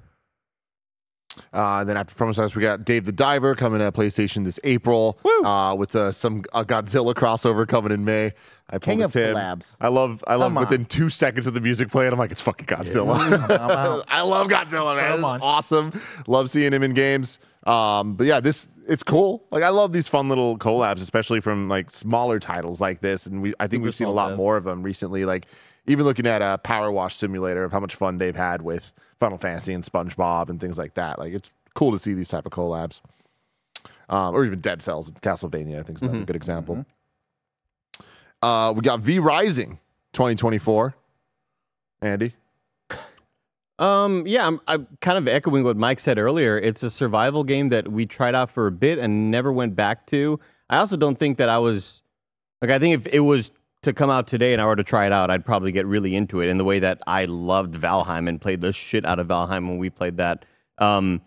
[1.53, 4.59] Uh, and then after Promo Stars, we got Dave the Diver coming to PlayStation this
[4.63, 8.33] April uh, with uh, some uh, Godzilla crossover coming in May.
[8.69, 9.35] I pulled King a of Tim.
[9.35, 9.75] collabs.
[9.81, 10.63] I love, I love Come on.
[10.65, 14.03] within two seconds of the music playing, I'm like, it's fucking Godzilla.
[14.07, 15.11] I love Godzilla, man.
[15.11, 15.41] This is on.
[15.41, 16.01] awesome.
[16.27, 17.39] Love seeing him in games.
[17.65, 19.45] Um, but yeah, this it's cool.
[19.51, 23.25] Like I love these fun little collabs, especially from like smaller titles like this.
[23.27, 24.37] And we, I think Super we've seen a small lot dev.
[24.37, 25.25] more of them recently.
[25.25, 25.45] Like
[25.85, 29.37] even looking at a Power Wash Simulator of how much fun they've had with Final
[29.37, 31.19] Fantasy and SpongeBob and things like that.
[31.19, 32.99] Like it's cool to see these type of collabs.
[34.09, 36.85] Um, or even Dead Cells and Castlevania, I think is another good example.
[38.41, 39.79] Uh, we got V Rising
[40.11, 40.95] 2024.
[42.01, 42.33] Andy.
[43.79, 46.57] Um, yeah, I'm, I'm kind of echoing what Mike said earlier.
[46.57, 50.05] It's a survival game that we tried out for a bit and never went back
[50.07, 50.39] to.
[50.69, 52.01] I also don't think that I was
[52.61, 53.51] like I think if it was
[53.83, 56.15] to come out today and I were to try it out, I'd probably get really
[56.15, 59.27] into it in the way that I loved Valheim and played the shit out of
[59.27, 60.45] Valheim when we played that.
[60.77, 61.21] Um,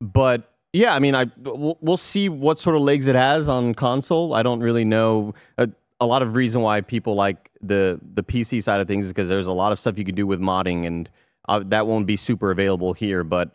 [0.00, 3.74] but yeah, I mean, I we'll, we'll see what sort of legs it has on
[3.74, 4.34] console.
[4.34, 5.34] I don't really know.
[5.58, 5.68] A,
[6.00, 9.28] a lot of reason why people like the the PC side of things is because
[9.28, 11.10] there's a lot of stuff you can do with modding, and
[11.48, 13.22] uh, that won't be super available here.
[13.22, 13.50] But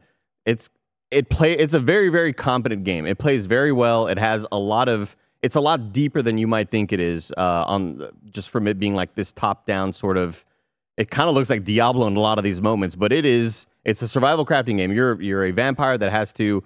[0.45, 0.69] it's
[1.09, 3.07] it play it's a very very competent game.
[3.07, 4.07] It plays very well.
[4.07, 7.31] It has a lot of it's a lot deeper than you might think it is.
[7.37, 10.43] Uh, on just from it being like this top down sort of
[10.97, 13.67] it kind of looks like Diablo in a lot of these moments, but it is
[13.85, 14.91] it's a survival crafting game.
[14.91, 16.63] You're you're a vampire that has to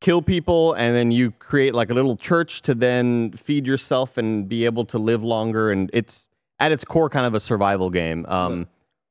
[0.00, 4.48] kill people and then you create like a little church to then feed yourself and
[4.48, 6.28] be able to live longer and it's
[6.60, 8.26] at its core kind of a survival game.
[8.26, 8.66] Um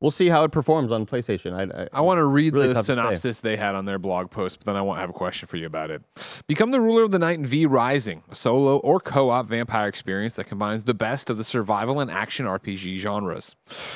[0.05, 1.51] we'll see how it performs on PlayStation.
[1.51, 2.95] I I, I want to read Really the tough to say.
[2.95, 5.47] synopsis they had on their blog post, but then I want to have a question
[5.47, 6.03] for you about it.
[6.45, 9.87] Become the ruler of the night in V Rising, a solo or co op vampire
[9.87, 13.55] experience that combines the best of the survival and action RPG genres.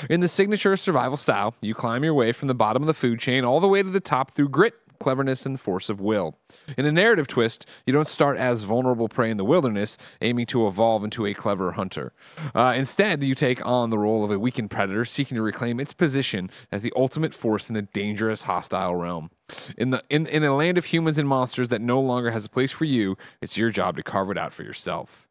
[0.09, 3.19] In the signature survival style, you climb your way from the bottom of the food
[3.19, 6.37] chain all the way to the top through grit, cleverness, and force of will.
[6.77, 10.67] In a narrative twist, you don't start as vulnerable prey in the wilderness, aiming to
[10.67, 12.13] evolve into a clever hunter.
[12.53, 15.93] Uh, instead, you take on the role of a weakened predator seeking to reclaim its
[15.93, 19.29] position as the ultimate force in a dangerous, hostile realm.
[19.77, 22.49] In, the, in, in a land of humans and monsters that no longer has a
[22.49, 25.28] place for you, it's your job to carve it out for yourself.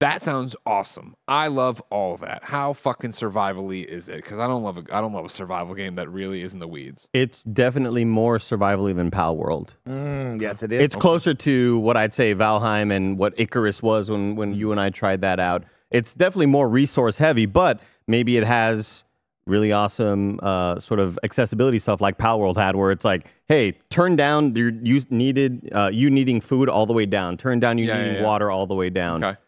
[0.00, 1.14] That sounds awesome.
[1.28, 2.42] I love all of that.
[2.42, 4.16] How fucking survivally is it?
[4.16, 6.58] Because I don't love a I don't love a survival game that really is in
[6.58, 7.08] the weeds.
[7.12, 9.70] it's definitely more survivally than Palworld.
[9.86, 10.80] Mm, yes, it is.
[10.80, 14.80] It's closer to what I'd say Valheim and what Icarus was when when you and
[14.80, 15.64] I tried that out.
[15.90, 19.04] It's definitely more resource heavy, but maybe it has
[19.46, 24.16] really awesome uh, sort of accessibility stuff like Palworld had, where it's like, hey, turn
[24.16, 27.84] down your you needed uh, you needing food all the way down, turn down you
[27.86, 28.26] Yeah, yeah, needing yeah.
[28.26, 29.22] water all the way down.
[29.22, 29.38] Okay.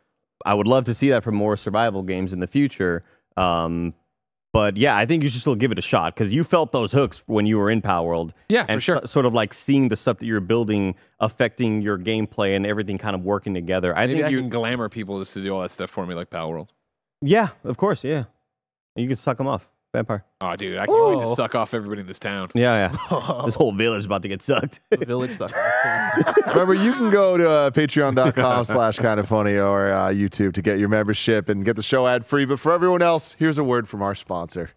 [0.45, 3.05] I would love to see that for more survival games in the future.
[3.37, 3.95] Um,
[4.53, 6.93] but yeah, I think you should still give it a shot because you felt those
[6.93, 8.33] hooks when you were in Palworld.
[8.51, 9.01] Yeah, for and sure.
[9.07, 13.15] sort of like seeing the stuff that you're building affecting your gameplay and everything kind
[13.17, 13.97] of working together.
[13.97, 16.05] I Maybe think I you, can glamour people just to do all that stuff for
[16.07, 16.69] me, like Palworld.
[17.23, 18.25] yeah, of course, yeah.
[18.95, 20.25] You can suck them off, vampire.
[20.41, 21.35] Oh, dude, I can't wait to Whoa.
[21.35, 22.49] suck off everybody in this town.
[22.55, 23.43] Yeah, yeah.
[23.45, 24.81] this whole village is about to get sucked.
[24.91, 25.55] Village sucker.
[26.49, 30.63] Remember, you can go to uh, patreon.com slash kind of funny or uh, YouTube to
[30.63, 32.45] get your membership and get the show ad free.
[32.45, 34.71] But for everyone else, here's a word from our sponsor.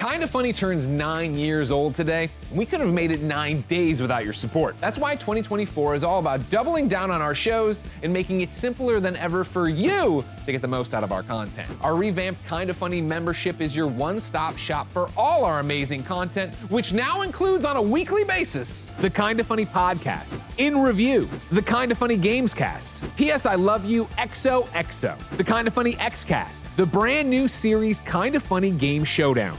[0.00, 2.30] Kinda Funny turns nine years old today.
[2.54, 4.74] We could have made it nine days without your support.
[4.80, 8.98] That's why 2024 is all about doubling down on our shows and making it simpler
[8.98, 11.68] than ever for you to get the most out of our content.
[11.82, 16.54] Our revamped Kinda Funny membership is your one stop shop for all our amazing content,
[16.70, 21.94] which now includes on a weekly basis the Kinda Funny podcast, In Review, the Kinda
[21.94, 23.44] Funny Games Cast, P.S.
[23.44, 28.70] I Love You XOXO, the Kinda Funny X Cast, the brand new series Kinda Funny
[28.70, 29.58] Game Showdown.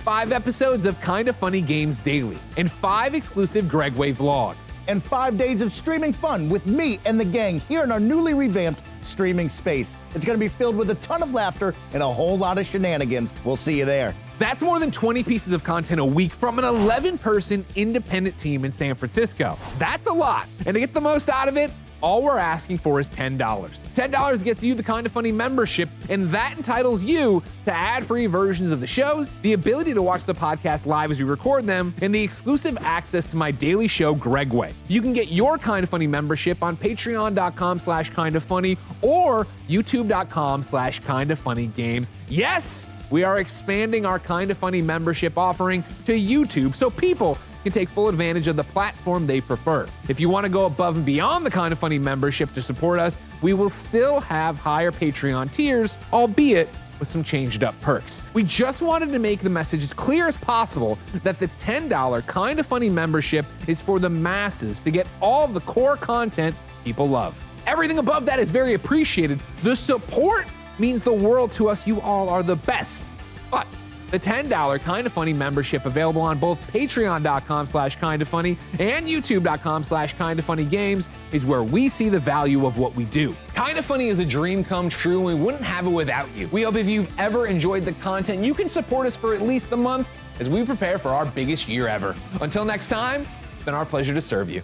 [0.00, 4.56] Five episodes of Kinda Funny Games Daily, and five exclusive Gregway vlogs.
[4.88, 8.34] and five days of streaming fun with me and the gang here in our newly
[8.34, 9.94] revamped streaming space.
[10.16, 12.66] It's going to be filled with a ton of laughter and a whole lot of
[12.66, 13.36] shenanigans.
[13.44, 14.14] We'll see you there.
[14.40, 18.64] That's more than 20 pieces of content a week from an 11 person independent team
[18.64, 19.56] in San Francisco.
[19.78, 20.48] That's a lot.
[20.66, 23.38] And to get the most out of it, all we're asking for is $10.
[23.38, 28.70] $10 gets you the Kinda Funny membership, and that entitles you to ad free versions
[28.70, 32.14] of the shows, the ability to watch the podcast live as we record them, and
[32.14, 34.72] the exclusive access to my daily show, Gregway.
[34.88, 40.62] You can get your Kinda Funny membership on patreon.com slash kind of funny or youtube.com
[40.62, 42.12] slash kind of funny games.
[42.28, 42.86] Yes!
[43.10, 47.88] We are expanding our Kind of Funny membership offering to YouTube so people can take
[47.88, 49.86] full advantage of the platform they prefer.
[50.08, 53.20] If you want to go above and beyond the Kinda Funny membership to support us,
[53.42, 56.68] we will still have higher Patreon tiers, albeit
[56.98, 58.22] with some changed up perks.
[58.34, 62.62] We just wanted to make the message as clear as possible that the $10 Kinda
[62.62, 67.38] Funny membership is for the masses to get all the core content people love.
[67.66, 69.40] Everything above that is very appreciated.
[69.62, 70.46] The support
[70.78, 71.86] means the world to us.
[71.86, 73.02] You all are the best.
[73.50, 73.66] But
[74.10, 79.84] the $10 Kinda Funny membership available on both patreon.com slash kind of funny and youtube.com
[79.84, 83.34] slash kind of funny games is where we see the value of what we do.
[83.54, 86.48] Kinda Funny is a dream come true, and we wouldn't have it without you.
[86.48, 89.70] We hope if you've ever enjoyed the content, you can support us for at least
[89.72, 92.14] a month as we prepare for our biggest year ever.
[92.40, 94.62] Until next time, it's been our pleasure to serve you.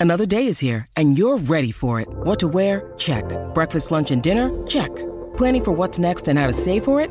[0.00, 2.08] Another day is here, and you're ready for it.
[2.08, 2.92] What to wear?
[2.98, 3.24] Check.
[3.52, 4.48] Breakfast, lunch, and dinner?
[4.66, 4.90] Check.
[5.36, 7.10] Planning for what's next and how to save for it?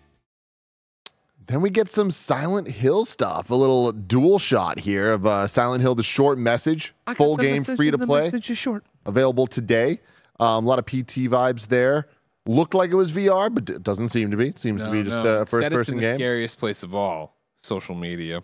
[1.51, 3.49] Then we get some Silent Hill stuff.
[3.49, 7.57] A little dual shot here of uh, Silent Hill, the short message, I full game,
[7.57, 8.85] message free to the play, message is short.
[9.05, 9.99] available today.
[10.39, 12.07] Um, a lot of PT vibes there.
[12.45, 14.47] Looked like it was VR, but it doesn't seem to be.
[14.47, 16.15] It seems to be just a first Instead, it's in person the game.
[16.15, 18.43] scariest place of all, social media.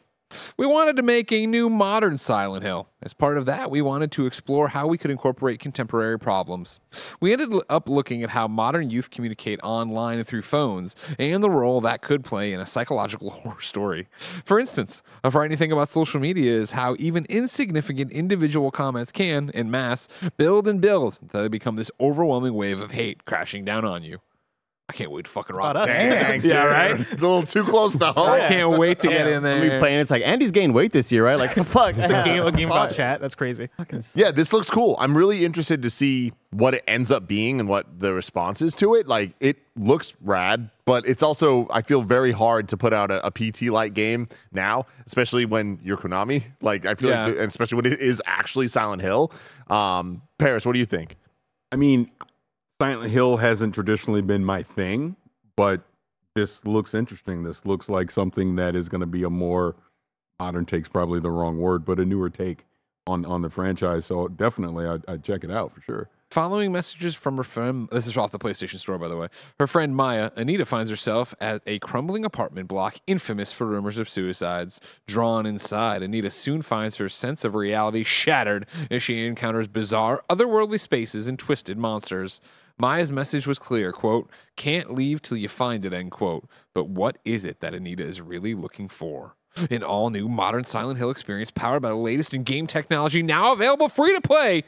[0.57, 2.89] We wanted to make a new modern Silent Hill.
[3.01, 6.79] As part of that, we wanted to explore how we could incorporate contemporary problems.
[7.21, 11.49] We ended up looking at how modern youth communicate online and through phones, and the
[11.49, 14.07] role that could play in a psychological horror story.
[14.45, 19.51] For instance, a frightening thing about social media is how even insignificant individual comments can,
[19.51, 23.85] in mass, build and build until they become this overwhelming wave of hate crashing down
[23.85, 24.19] on you.
[24.89, 25.95] I can't wait to fucking rock about us.
[25.95, 26.95] Dang, Yeah, right?
[26.97, 28.29] A little too close to home.
[28.29, 29.79] I can't wait to get in I'm there.
[29.79, 29.99] playing.
[29.99, 31.37] It's like Andy's gained weight this year, right?
[31.37, 31.97] Like fuck.
[31.97, 33.19] A game, a game about chat.
[33.19, 33.67] That's crazy.
[34.15, 34.95] Yeah, this looks cool.
[34.97, 38.77] I'm really interested to see what it ends up being and what the response is
[38.77, 39.07] to it.
[39.07, 43.27] Like, it looks rad, but it's also, I feel very hard to put out a,
[43.27, 46.43] a PT like game now, especially when you're Konami.
[46.61, 47.25] Like, I feel Yeah.
[47.25, 49.33] like, the- and especially when it is actually Silent Hill.
[49.69, 51.17] Um, Paris, what do you think?
[51.73, 52.09] I mean,
[52.79, 55.15] Silent Hill hasn't traditionally been my thing,
[55.55, 55.81] but
[56.35, 57.43] this looks interesting.
[57.43, 59.75] This looks like something that is going to be a more
[60.39, 62.65] modern take's probably the wrong word, but a newer take
[63.07, 64.05] on on the franchise.
[64.05, 66.09] So definitely, I'd, I'd check it out for sure.
[66.29, 69.29] Following messages from her friend, this is off the PlayStation Store, by the way.
[69.59, 74.09] Her friend Maya, Anita finds herself at a crumbling apartment block infamous for rumors of
[74.09, 74.81] suicides.
[75.07, 80.79] Drawn inside, Anita soon finds her sense of reality shattered as she encounters bizarre, otherworldly
[80.79, 82.41] spaces and twisted monsters.
[82.79, 86.47] Maya's message was clear, quote, can't leave till you find it, end quote.
[86.73, 89.35] But what is it that Anita is really looking for?
[89.71, 93.53] An all new modern Silent Hill experience powered by the latest in game technology, now
[93.53, 94.63] available free to play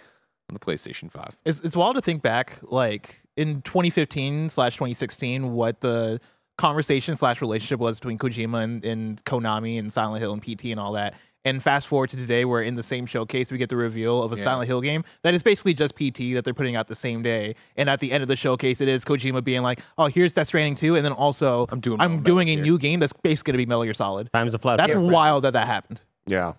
[0.50, 1.38] on the PlayStation 5.
[1.46, 6.20] It's it's wild to think back, like in 2015 slash 2016, what the
[6.58, 10.80] conversation slash relationship was between Kojima and, and Konami and Silent Hill and PT and
[10.80, 11.14] all that.
[11.46, 14.34] And fast forward to today, where in the same showcase we get the reveal of
[14.34, 14.44] a Yeah.
[14.44, 17.56] Silent Hill game that is basically just PT that they're putting out the same day.
[17.78, 20.48] And at the end of the showcase, it is Kojima being like, "Oh, here's Death
[20.48, 23.54] Stranding 2, and then also I'm doing I'm doing a Gear." new game that's basically
[23.54, 24.78] going to be Metal Gear Solid." Time's a flat.
[24.78, 25.10] That's scale.
[25.10, 26.02] wild that that happened.
[26.28, 26.54] Yeah.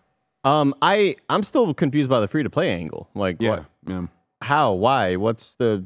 [0.44, 3.10] Um, I I'm still confused by the free to play angle.
[3.14, 4.06] Like, Yeah, what, yeah.
[4.40, 5.84] how, why, what's the?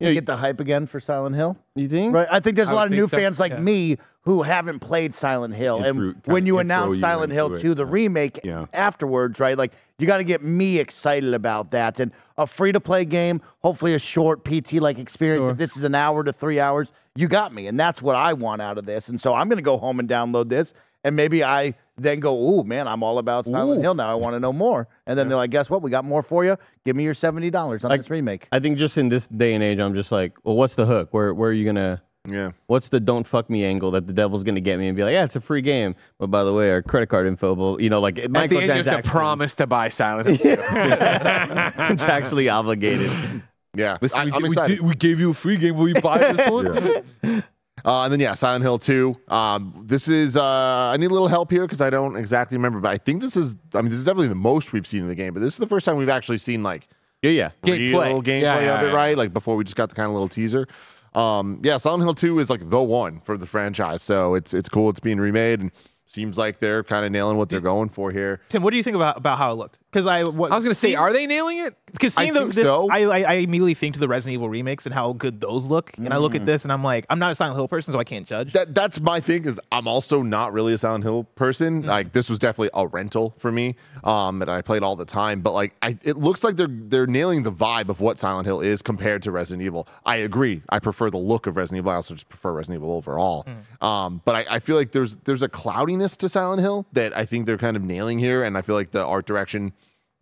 [0.00, 2.14] You, You know, get the hype again for Silent Hill, you think?
[2.14, 2.26] right?
[2.30, 3.58] I think there's I a would lot of new so, fans like yeah.
[3.60, 7.84] me who haven't played Silent Hill, and kinda when you announce Silent Hill 2, the
[7.84, 7.90] yeah.
[7.92, 8.66] remake Yeah.
[8.72, 9.58] afterwards, right?
[9.58, 13.40] Like you got to get me excited about that, and a free to play game,
[13.62, 15.48] hopefully a short PT like experience.
[15.50, 18.32] If this is an hour to three hours, you got me, and that's what I
[18.32, 19.08] want out of this.
[19.08, 20.72] And so I'm gonna go home and download this,
[21.04, 23.82] and maybe I then go, "Ooh, man, I'm all about Silent Ooh.
[23.82, 24.10] Hill now.
[24.10, 25.82] I want to know more." And then they're like, "Guess what?
[25.82, 26.56] We got more for you.
[26.84, 29.52] Give me your seventy dollars on Like- this remake." I think just in this day
[29.54, 31.08] and age, I'm just like, well, what's the hook?
[31.10, 32.00] Where where are you gonna?
[32.28, 32.52] Yeah.
[32.66, 35.12] What's the don't fuck me angle that the devil's gonna get me and be like,
[35.12, 37.90] yeah, it's a free game, but by the way, our credit card info, will, you
[37.90, 40.56] know, like At the end, you have to promise to buy Silent Hill.
[40.56, 43.42] contractually obligated.
[43.74, 43.98] Yeah.
[44.00, 44.76] Listen, I, we, am excited.
[44.78, 45.76] gi- we gave you a free game.
[45.76, 47.42] Will you buy this one?
[47.84, 49.16] Uh, and then yeah, Silent Hill 2.
[49.26, 52.78] Um, this is uh, I need a little help here because I don't exactly remember,
[52.78, 55.08] but I think this is I mean this is definitely the most we've seen in
[55.08, 56.86] the game, but this is the first time we've actually seen like
[57.22, 57.50] Yeah, yeah.
[57.64, 57.90] Gameplay.
[58.08, 58.94] real gameplay Yeah, yeah, of it, yeah.
[58.94, 59.16] right?
[59.18, 60.68] Like before we just got the kind of little teaser.
[61.14, 64.68] Um, yeah, Silent Hill 2 is like the one for the franchise, so it's it's
[64.68, 64.88] cool.
[64.88, 65.70] It's being remade and
[66.12, 68.40] seems like they're kind of nailing what they're going for here.
[68.48, 69.78] Tim, what do you think about, about how it looked?
[69.90, 71.74] Because I what, I was gonna say, are they nailing it?
[71.92, 72.88] Because I seeing the, think this, so.
[72.90, 75.96] I, I I immediately think to the Resident Evil remakes and how good those look,
[75.98, 77.98] and I look at this and I'm like, I'm not a Silent Hill person, so
[77.98, 78.54] I can't judge.
[78.54, 81.82] That that's my thing is I'm also not really a Silent Hill person.
[81.82, 85.42] Like this was definitely a rental for me, um, that I played all the time.
[85.42, 88.62] But like, I it looks like they're they're nailing the vibe of what Silent Hill
[88.62, 89.86] is compared to Resident Evil.
[90.06, 90.62] I agree.
[90.70, 91.92] I prefer the look of Resident Evil.
[91.92, 93.46] I also just prefer Resident Evil overall.
[93.82, 97.24] Um, but I, I feel like there's there's a cloudiness to Silent Hill that I
[97.24, 99.72] think they're kind of nailing here, and I feel like the art direction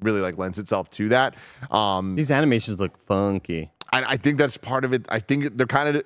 [0.01, 1.35] really like lends itself to that.
[1.71, 3.71] Um, These animations look funky.
[3.93, 5.07] I, I think that's part of it.
[5.09, 6.03] I think they're kind of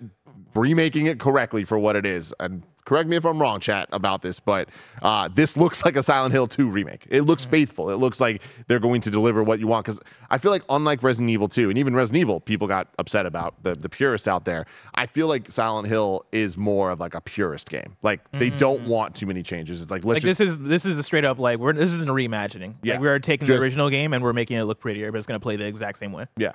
[0.55, 2.33] remaking it correctly for what it is.
[2.41, 4.69] And correct me if I'm wrong, chat, about this, but
[5.03, 7.07] uh, this looks like a Silent Hill 2 remake.
[7.09, 7.91] It looks faithful.
[7.91, 9.85] It looks like they're going to deliver what you want.
[9.87, 13.27] Because I feel like, unlike Resident Evil 2, and even Resident Evil, people got upset
[13.27, 14.67] about the, the purists out there.
[14.95, 17.97] I feel like Silent Hill is more of like a purist game.
[18.03, 19.81] Like they don't want too many changes.
[19.83, 21.93] It's like, let's like just this is this is a straight up like we're this
[21.93, 22.75] isn't a reimagining.
[22.83, 22.95] Yeah.
[22.95, 25.27] Like we're taking Just- the original game and we're making it look prettier, but it's
[25.27, 26.27] gonna play the exact same way.
[26.37, 26.53] yeah.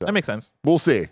[0.00, 0.52] That makes sense.
[0.64, 1.08] We'll see.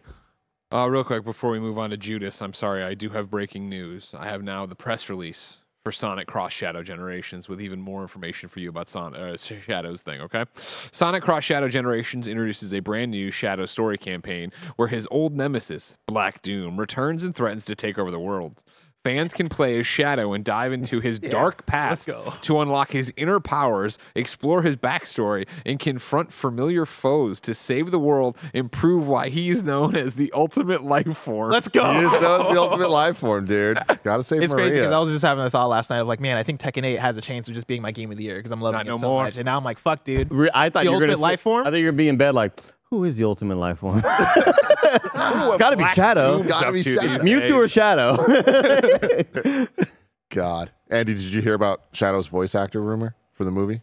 [0.70, 3.70] Uh, real quick before we move on to Judas, I'm sorry, I do have breaking
[3.70, 4.14] news.
[4.14, 8.50] I have now the press release for Sonic Cross Shadow Generations with even more information
[8.50, 10.20] for you about Sonic uh, Shadows thing.
[10.20, 10.44] Okay,
[10.92, 15.96] Sonic Cross Shadow Generations introduces a brand new Shadow story campaign where his old nemesis
[16.04, 18.62] Black Doom returns and threatens to take over the world.
[19.08, 22.10] Fans can play as Shadow and dive into his dark past
[22.42, 27.98] to unlock his inner powers, explore his backstory, and confront familiar foes to save the
[27.98, 31.50] world and prove why he's known as the ultimate life form.
[31.50, 31.90] Let's go.
[31.92, 33.78] He is known as the ultimate life form, dude.
[34.04, 34.66] Gotta save It's Maria.
[34.66, 36.60] crazy because I was just having a thought last night of like, man, I think
[36.60, 38.60] Tekken 8 has a chance of just being my game of the year because I'm
[38.60, 39.24] loving Not it no so more.
[39.24, 39.36] much.
[39.38, 40.30] And now I'm like, fuck, dude.
[40.30, 41.66] Re- I thought The you were gonna ultimate life form?
[41.66, 42.52] I thought you were gonna be in bed like,
[42.90, 43.98] who is the ultimate life form?
[44.04, 46.38] it's got to be Shadow.
[46.38, 47.08] It's gotta be up to Shadow.
[47.08, 49.66] these Mewtwo or Shadow?
[50.30, 50.70] God.
[50.90, 53.82] Andy, did you hear about Shadow's voice actor rumor for the movie?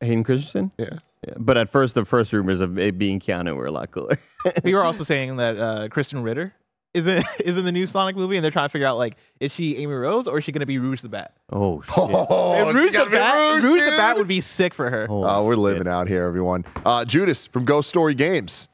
[0.00, 0.72] Hayden Christensen.
[0.78, 0.98] Yeah.
[1.26, 4.20] Yeah, but at first, the first rumors of it being Keanu were a lot cooler.
[4.62, 6.54] we were also saying that uh, Krysten Ritter
[6.98, 9.16] is in, is in the new Sonic movie, and they're trying to figure out like,
[9.40, 11.34] is she Amy Rose or is she going to be Rouge the Bat?
[11.52, 11.94] oh shit!
[11.96, 13.90] Oh, And Rouge the Bat, Rouge, Rouge the.
[13.96, 15.06] Bat would be sick for her.
[15.08, 15.58] Oh, Uh, we're shit.
[15.60, 16.64] living out here, everyone.
[16.84, 18.68] Uh, Judas from Ghost Story Games.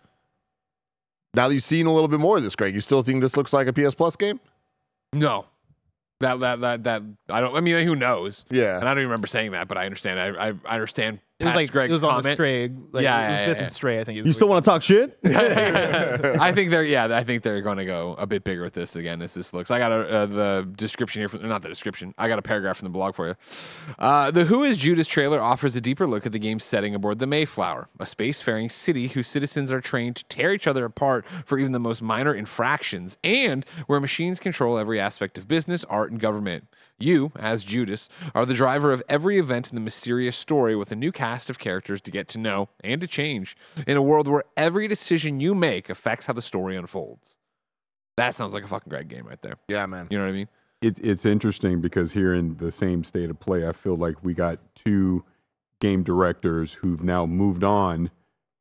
[1.35, 3.37] Now that you've seen a little bit more of this, Greg, you still think this
[3.37, 4.41] looks like a PS Plus game?
[5.13, 5.47] no,
[6.21, 7.55] that that that that I don't.
[7.57, 8.45] I mean, who knows?
[8.51, 8.77] Yeah.
[8.79, 10.21] And I don't even remember saying that, but I understand.
[10.21, 11.19] I I, I understand.
[11.45, 12.37] It was like Greg's it was on the comment.
[12.37, 12.69] stray.
[12.93, 13.65] Like, Yeah, it was yeah, this yeah.
[13.65, 14.01] and stray.
[14.01, 14.25] I think.
[14.25, 15.19] You still want to talk shit?
[15.25, 17.17] I think they're yeah.
[17.17, 19.23] I think they're going to go a bit bigger with this again.
[19.23, 21.29] As this looks, I got a, uh, the description here.
[21.29, 22.15] From, not the description.
[22.19, 23.35] I got a paragraph from the blog for you.
[23.99, 27.19] Uh, the Who Is Judas trailer offers a deeper look at the game's setting aboard
[27.19, 31.59] the Mayflower, a spacefaring city whose citizens are trained to tear each other apart for
[31.59, 36.21] even the most minor infractions, and where machines control every aspect of business, art, and
[36.21, 36.67] government.
[36.99, 40.97] You, as Judas, are the driver of every event in the mysterious story with a
[40.97, 44.45] new cast of characters to get to know and to change in a world where
[44.57, 47.39] every decision you make affects how the story unfolds.
[48.17, 49.57] That sounds like a fucking great game right there.
[49.67, 50.07] Yeah, man.
[50.11, 50.49] You know what I mean?
[50.83, 54.35] It, it's interesting because here in the same state of play, I feel like we
[54.35, 55.25] got two
[55.81, 58.11] game directors who've now moved on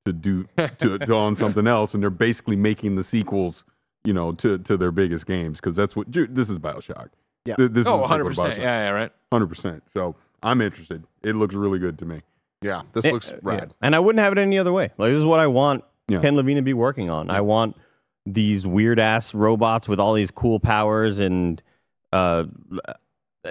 [0.06, 3.64] to do to, to on something else, and they're basically making the sequels,
[4.04, 7.10] you know, to to their biggest games because that's what Ju- this is Bioshock.
[7.46, 7.56] Yeah.
[7.56, 8.56] Th- this Oh, is 100%.
[8.56, 9.12] to Yeah, yeah, right.
[9.32, 9.84] hundred percent.
[9.94, 11.04] So I'm interested.
[11.24, 12.22] It looks really good to me.
[12.62, 13.70] Yeah, this Eh, looks rad.
[13.70, 13.74] yeah.
[13.86, 14.92] And I wouldn't have it any other way.
[14.98, 16.22] Like this is what I want Yeah.
[16.22, 17.30] Ken Levine to be working on.
[17.30, 17.76] I want
[18.26, 21.62] these weird ass robots with all these cool powers and
[22.14, 22.44] uh,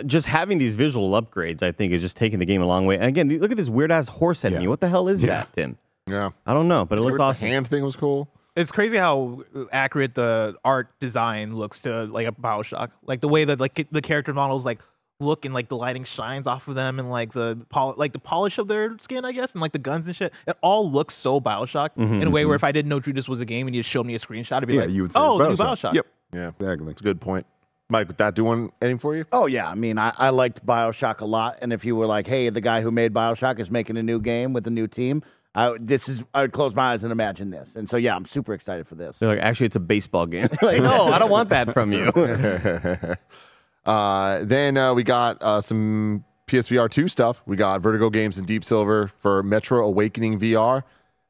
[0.07, 1.63] just having these visual upgrades.
[1.63, 2.95] I think is just taking the game a long way.
[2.97, 4.63] And again, look at this weird ass horse enemy.
[4.65, 4.69] Yeah.
[4.71, 5.27] What the hell is Yeah.
[5.29, 5.77] that, Tim?
[6.09, 6.31] Yeah.
[6.47, 7.49] I don't know, but it looks The awesome.
[7.49, 8.29] hand thing was cool.
[8.55, 12.91] It's crazy how uh, accurate the art design looks to like a Bioshock.
[13.05, 14.81] Like the way that like the character models like
[15.21, 18.19] look and like the lighting shines off of them and like the pol- like the
[18.19, 20.33] polish of their skin, I guess, and like the guns and shit.
[20.47, 22.49] It all looks so Bioshock mm-hmm, in a way mm-hmm.
[22.49, 24.19] where if I didn't know Judas was a game and you just showed me a
[24.19, 25.91] screenshot, I'd be Yeah, like, you would say oh, the new Bioshock.
[25.91, 25.95] Bioshock.
[25.95, 26.87] Yep, Yeah, exactly.
[26.87, 27.47] that's a good point.
[27.89, 29.27] Mike, would that do one anything for you?
[29.33, 32.27] Oh yeah, I mean, I, I liked Bioshock a lot, and if you were like,
[32.27, 35.23] "Hey, the guy who made Bioshock is making a new game with a new team,"
[35.55, 38.25] I, this is I would close my eyes and imagine this, and so yeah, I'm
[38.25, 39.19] super excited for this.
[39.19, 40.49] They're like, actually, it's a baseball game.
[40.63, 42.07] like, no, I don't want that from you.
[43.85, 47.43] uh, then uh, we got uh, some PSVR 2 stuff.
[47.45, 50.85] We got Vertigo Games and Deep Silver for Metro Awakening VR.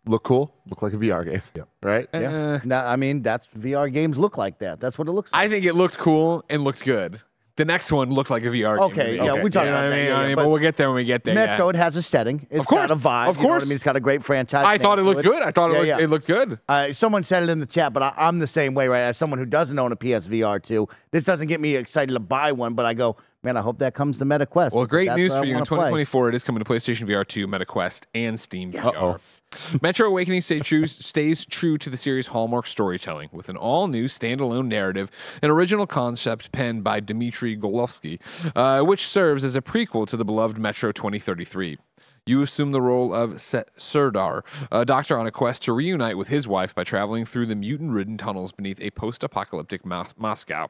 [0.06, 0.54] Look cool.
[0.68, 1.42] Look like a VR game.
[1.54, 1.68] Yep.
[1.82, 2.06] Right?
[2.12, 4.80] Yeah, no, I mean, that's VR games look like that.
[4.80, 5.44] That's what it looks like.
[5.44, 7.20] I think it looked cool and looked good.
[7.56, 8.78] The next one looked like a VR game.
[8.90, 10.06] Okay, yeah, we talked You know about what I that, mean?
[10.06, 11.34] yeah, I yeah, mean, but but we'll get there when we get there.
[11.34, 11.70] Metro, yeah.
[11.70, 12.46] it has a setting.
[12.50, 13.28] It's Of course, got a vibe.
[13.28, 13.64] of you know what course.
[13.64, 14.64] I mean, it's got a great franchise.
[14.64, 15.42] I thought it to looked good.
[15.42, 15.98] I thought it Yeah, looked, yeah.
[15.98, 16.58] it looked good.
[16.66, 19.02] Uh, someone said it in the chat, but I, I'm the same way, right?
[19.02, 22.52] As someone who doesn't own a PSVR 2, this doesn't get me excited to buy
[22.52, 24.72] one, but I go, man, I hope that comes to MetaQuest.
[24.72, 25.76] Well, great news for you in wanna play.
[25.76, 26.28] 2024.
[26.28, 29.40] It is coming to PlayStation VR 2, MetaQuest, and Steam VR.
[29.82, 34.04] Metro Awakening stays true, stays true to the series' hallmark storytelling with an all new
[34.04, 35.10] standalone narrative,
[35.42, 38.20] an original concept penned by Dmitry Glukhovsky,
[38.54, 41.78] uh, which serves as a prequel to the beloved Metro 2033.
[42.24, 46.28] You assume the role of Set Serdar, a doctor on a quest to reunite with
[46.28, 50.68] his wife by traveling through the mutant ridden tunnels beneath a post apocalyptic Mos- Moscow.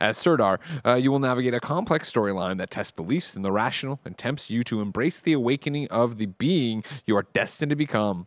[0.00, 4.00] As Serdar, uh, you will navigate a complex storyline that tests beliefs in the rational
[4.04, 8.26] and tempts you to embrace the awakening of the being you are destined to become.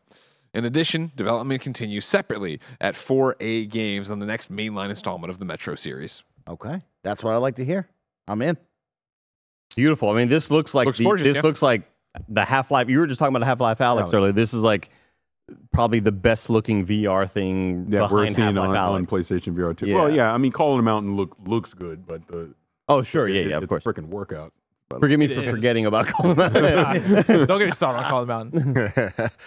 [0.54, 5.46] In addition, development continues separately at 4A Games on the next mainline installment of the
[5.46, 6.24] Metro series.
[6.48, 7.90] Okay, that's what I like to hear.
[8.30, 8.56] I'm in.
[9.76, 10.10] Beautiful.
[10.10, 11.42] I mean, this looks like Looks the, gorgeous, this yeah.
[11.42, 11.84] looks like
[12.30, 12.90] the Half Life.
[12.90, 14.32] You were just talking about Half Life Alyx earlier.
[14.32, 14.90] This is like
[15.74, 19.88] probably the best looking VR thing that we're seeing on, on PlayStation VR 2.
[19.88, 19.96] Yeah.
[19.96, 22.54] Well, yeah, I mean, Call of the Mountain look looks good, but the
[22.90, 23.86] Oh, sure, it- yeah, it- yeah, of it's course.
[23.86, 24.54] a freaking workout.
[25.00, 25.50] Forgive me It for is.
[25.52, 27.46] forgetting about Call of Duty.
[27.46, 28.74] Don't get me started on Call of the Mountain.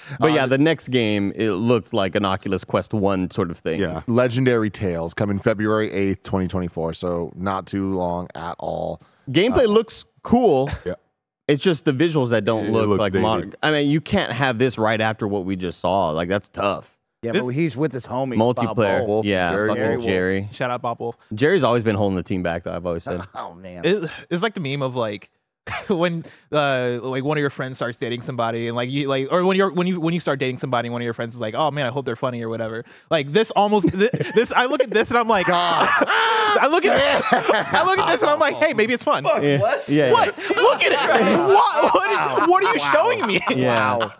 [0.18, 3.78] But yeah, the next game it looked like an Oculus Quest One sort of thing.
[3.80, 4.00] Yeah.
[4.06, 6.94] Legendary Tales coming February 8th, 2024.
[6.94, 9.02] So not too long at all.
[9.30, 10.70] gameplay uh, looks cool.
[10.86, 10.94] Yeah.
[11.47, 13.22] It's just the visuals that don't It look looks like dated.
[13.22, 13.55] modern.
[13.62, 16.11] I mean, you can't have this right after what we just saw.
[16.11, 16.90] Like that's tough.
[17.22, 18.36] Yeah, This- but he's with his homie.
[18.38, 19.24] Bob Multiplayer, Wolf.
[19.26, 20.05] yeah, Jerry fucking Wolf.
[20.05, 20.49] Jerry.
[20.53, 21.16] Shout out Bob Wolf.
[21.34, 22.74] Jerry's always been holding the team back, though.
[22.74, 23.20] I've always said.
[23.34, 23.84] Oh man.
[23.84, 25.30] It, it's like the meme of like
[25.88, 29.44] when uh like one of your friends starts dating somebody and like you like or
[29.44, 31.40] when you're when you when you start dating somebody and one of your friends is
[31.40, 32.84] like oh man I hope they're funny or whatever.
[33.10, 37.24] Like this almost thi- this I look at this and I'm like I look at
[37.32, 39.24] I look at this and I'm like hey maybe it's fun.
[39.24, 40.10] Yeah, yeah, yeah.
[40.12, 40.36] what?
[40.50, 41.38] Look at it.
[41.54, 41.94] What?
[41.94, 43.40] What, what are you showing me?
[43.56, 44.10] Yeah.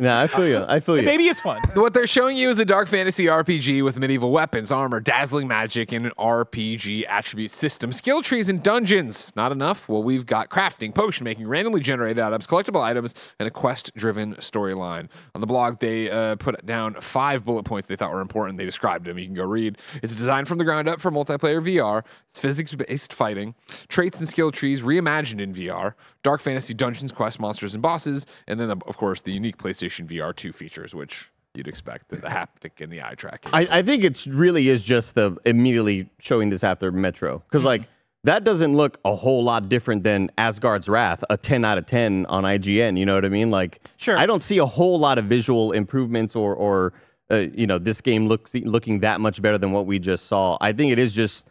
[0.00, 0.64] No, I feel you.
[0.66, 1.02] I feel you.
[1.02, 4.72] maybe it's fun What they're showing you is a dark fantasy RPG with medieval weapons,
[4.72, 7.92] armor, dazzling magic, and an RPG attribute system.
[7.92, 9.30] Skill trees and dungeons.
[9.36, 9.90] Not enough?
[9.90, 14.36] Well, we've got crafting, potion making, randomly generated items, collectible items, and a quest driven
[14.36, 15.10] storyline.
[15.34, 18.56] On the blog, they uh, put down five bullet points they thought were important.
[18.56, 19.18] They described them.
[19.18, 19.76] You can go read.
[20.02, 22.04] It's designed from the ground up for multiplayer VR.
[22.30, 23.54] It's physics based fighting,
[23.88, 25.92] traits and skill trees reimagined in VR,
[26.22, 30.34] dark fantasy dungeons, quest monsters, and bosses, and then, of course, the unique PlayStation VR
[30.34, 33.50] 2 features, which you'd expect the, the haptic and the eye tracking.
[33.52, 37.82] I, I think it really is just the immediately showing this after Metro because like
[38.24, 42.26] that doesn't look a whole lot different than Asgard's Wrath, a 10 out of 10
[42.26, 42.98] on IGN.
[42.98, 43.50] You know what I mean?
[43.50, 44.16] Like, Sure.
[44.18, 46.92] I don't see a whole lot of visual improvements or or
[47.30, 50.58] uh, you know this game looks looking that much better than what we just saw.
[50.60, 51.46] I think it is just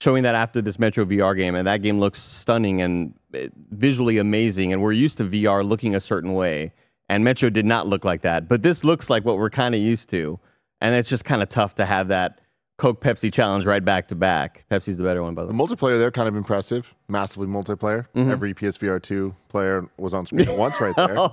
[0.00, 4.18] showing that after this Metro VR game, and that game looks stunning and uh, visually
[4.18, 4.72] amazing.
[4.72, 6.72] And we're used to VR looking a certain way,
[7.08, 8.48] and Metro did not look like that.
[8.48, 10.38] But this looks like what we're kind of used to,
[10.80, 12.40] and it's just kind of tough to have that
[12.76, 14.64] Coke Pepsi challenge right back to back.
[14.70, 15.58] Pepsi's the better one, by the The way.
[15.66, 18.06] multiplayer there kind of impressive, massively multiplayer.
[18.16, 18.30] Mm-hmm.
[18.30, 21.16] Every PSVR 2 player was on screen at once right there.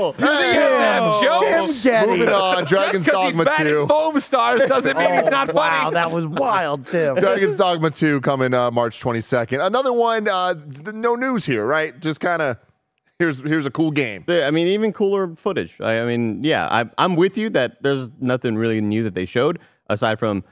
[0.00, 0.14] Oh,
[1.22, 1.86] Jones.
[2.08, 3.82] Moving on, Dragon's because he's Dogma bad 2.
[3.82, 5.58] at foam stars doesn't mean he's not funny.
[5.84, 7.16] Wow, that was wild, Tim.
[7.16, 9.64] Dragon's Dogma 2 coming uh, March 22nd.
[9.64, 11.98] Another one, uh, th- no news here, right?
[12.00, 12.56] Just kind of
[13.18, 14.24] here's here's a cool game.
[14.28, 15.80] I mean, even cooler footage.
[15.80, 19.26] I, I mean, yeah, I, I'm with you that there's nothing really new that they
[19.26, 19.58] showed
[19.90, 20.44] aside from,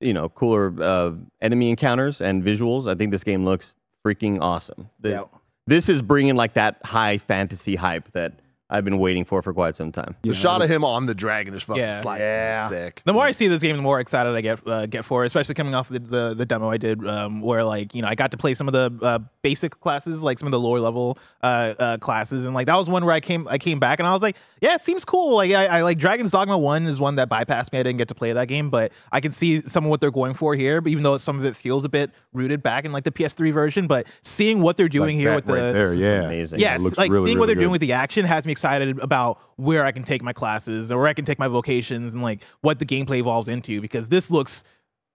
[0.00, 2.90] you know, cooler uh, enemy encounters and visuals.
[2.90, 4.88] I think this game looks freaking awesome.
[5.00, 5.24] This, Yeah.
[5.66, 9.76] this is bringing like that high fantasy hype that I've been waiting for for quite
[9.76, 10.16] some time.
[10.22, 12.00] The shot of him on the dragon is fucking Yeah.
[12.00, 12.26] sliding.
[12.26, 12.68] Yeah.
[12.68, 13.02] Sick.
[13.04, 15.28] The more I see this game, the more excited I get uh, get for it.
[15.28, 18.16] Especially coming off the, the the demo I did, um, where like you know I
[18.16, 21.16] got to play some of the uh, basic classes, like some of the lower level
[21.44, 24.08] uh, uh, classes, and like that was one where I came I came back and
[24.08, 25.36] I was like, yeah, it seems cool.
[25.36, 27.78] Like I, I like Dragon's Dogma One is one that bypassed me.
[27.78, 30.10] I didn't get to play that game, but I can see some of what they're
[30.10, 30.80] going for here.
[30.80, 33.52] But even though some of it feels a bit rooted back in like the PS3
[33.52, 36.58] version, but seeing what they're doing Like here that with the right there, yeah, amazing.
[36.58, 38.55] Yes, it looks like really, seeing what really they're doing with the action has me
[38.56, 42.14] excited about where I can take my classes or where I can take my vocations
[42.14, 44.64] and like what the gameplay evolves into because this looks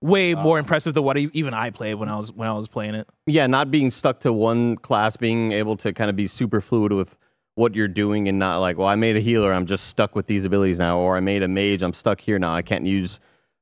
[0.02, 2.94] way more impressive than what even I played when I was when I was playing
[2.96, 3.08] it.
[3.26, 6.92] Yeah, not being stuck to one class, being able to kind of be super fluid
[6.92, 7.18] with
[7.56, 10.28] what you're doing and not like, well, I made a healer, I'm just stuck with
[10.28, 12.54] these abilities now, or I made a mage, I'm stuck here now.
[12.56, 13.20] I can't use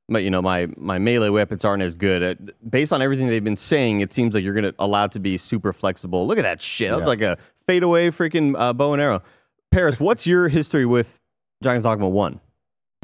[0.08, 2.22] my, you know, my my melee weapons aren't as good.
[2.22, 5.38] Uh, based on everything they've been saying, it seems like you're gonna allowed to be
[5.38, 6.26] super flexible.
[6.26, 6.90] Look at that shit.
[6.90, 7.06] That's Yeah.
[7.06, 9.22] like a fadeaway freaking uh, bow and arrow.
[9.70, 11.18] Paris, what's your history with
[11.62, 12.40] Dragon's Dogma One?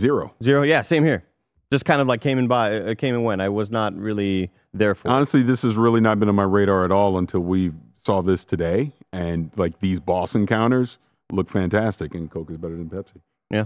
[0.01, 0.35] Zero.
[0.43, 0.63] Zero?
[0.63, 1.25] Yeah, same here.
[1.73, 3.41] Just kind of like came and by, uh, came and went.
[3.41, 5.09] I was not really there for.
[5.09, 5.11] it.
[5.11, 8.45] Honestly, this has really not been on my radar at all until we saw this
[8.45, 8.93] today.
[9.13, 10.99] And like these boss encounters
[11.33, 13.21] look fantastic, and Coke is better than Pepsi.
[13.51, 13.65] Yeah.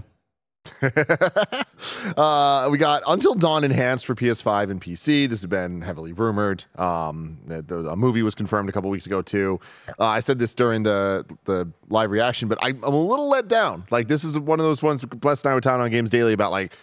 [2.17, 5.27] uh, we got Until Dawn enhanced for PS5 and PC.
[5.27, 6.65] This has been heavily rumored.
[6.75, 9.59] Um, the, the, a movie was confirmed a couple weeks ago too.
[9.99, 13.47] Uh, I said this during the the live reaction, but I, I'm a little let
[13.47, 13.85] down.
[13.89, 15.03] Like this is one of those ones.
[15.03, 16.73] Bless and I were talking on Games Daily about like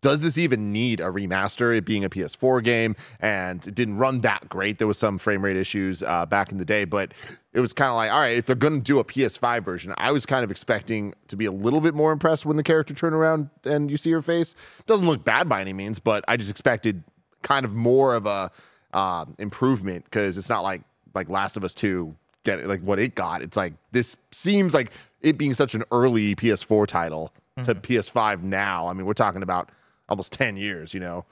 [0.00, 1.76] does this even need a remaster?
[1.76, 4.78] It being a PS4 game, and it didn't run that great.
[4.78, 7.12] There was some frame rate issues uh, back in the day, but
[7.58, 9.92] it was kind of like, all right, if they're going to do a PS5 version,
[9.98, 12.94] I was kind of expecting to be a little bit more impressed when the character
[12.94, 14.54] turned around and you see her face.
[14.86, 17.02] Doesn't look bad by any means, but I just expected
[17.42, 18.52] kind of more of a
[18.94, 20.82] uh, improvement because it's not like
[21.14, 23.42] like Last of Us Two get like what it got.
[23.42, 27.32] It's like this seems like it being such an early PS4 title
[27.64, 28.86] to PS5 now.
[28.86, 29.70] I mean, we're talking about
[30.08, 31.24] almost 10 years, you know.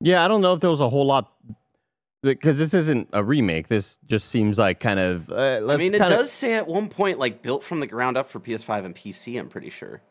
[0.00, 1.30] Yeah, I don't know if there was a whole lot
[2.22, 3.68] because this isn't a remake.
[3.68, 5.30] This just seems like kind of.
[5.30, 8.16] Uh, I mean, it kinda, does say at one point like built from the ground
[8.16, 9.38] up for PS5 and PC.
[9.38, 10.02] I'm pretty sure.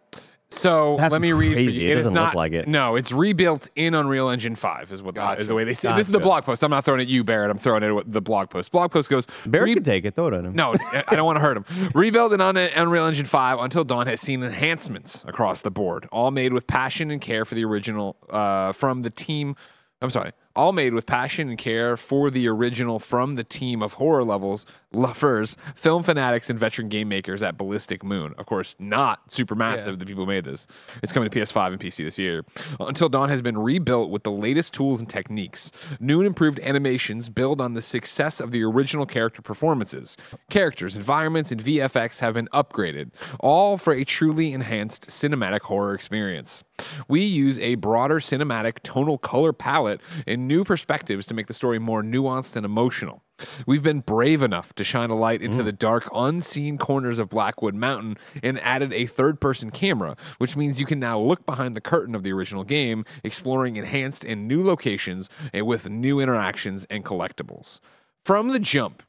[0.53, 1.51] So That's let me read.
[1.51, 1.81] For crazy.
[1.83, 1.91] you.
[1.91, 2.67] It is doesn't look not like it.
[2.67, 4.91] No, it's rebuilt in Unreal Engine Five.
[4.91, 5.91] Is what the, is the way they say.
[5.91, 5.95] it.
[5.95, 6.61] This is the blog post.
[6.61, 7.49] I'm not throwing it at you, Barrett.
[7.49, 8.69] I'm throwing it at the blog post.
[8.69, 9.27] Blog post goes.
[9.45, 10.15] Barrett "Re- could take it.
[10.15, 10.53] Throw it at him.
[10.53, 11.91] No, I don't want to hurt him.
[11.95, 16.51] Rebuild in Unreal Engine 5 Until Dawn has seen enhancements across the board, all made
[16.51, 19.55] with passion and care for the original uh, from the team.
[20.01, 23.93] I'm sorry, all made with passion and care for the original from the team of
[23.93, 28.33] horror levels, lovers, film fanatics, and veteran game makers at Ballistic Moon.
[28.37, 30.67] Of course, not Supermassive, the people who made this.
[31.01, 32.43] It's coming to PS5 and PC this year.
[32.79, 35.71] Until Dawn has been rebuilt with the latest tools and techniques.
[35.99, 40.17] New and improved animations build on the success of the original character performances.
[40.49, 46.63] Characters, environments, and VFX have been upgraded, all for a truly enhanced cinematic horror experience.
[47.07, 51.79] We use a broader cinematic tonal color palette and new perspectives to make the story
[51.79, 53.23] more nuanced and emotional.
[53.65, 57.75] We've been brave enough to shine a light into the dark, unseen corners of Blackwood
[57.75, 61.81] Mountain and added a third person camera, which means you can now look behind the
[61.81, 67.05] curtain of the original game, exploring enhanced and new locations and with new interactions and
[67.05, 67.79] collectibles.
[68.25, 69.03] From the jump,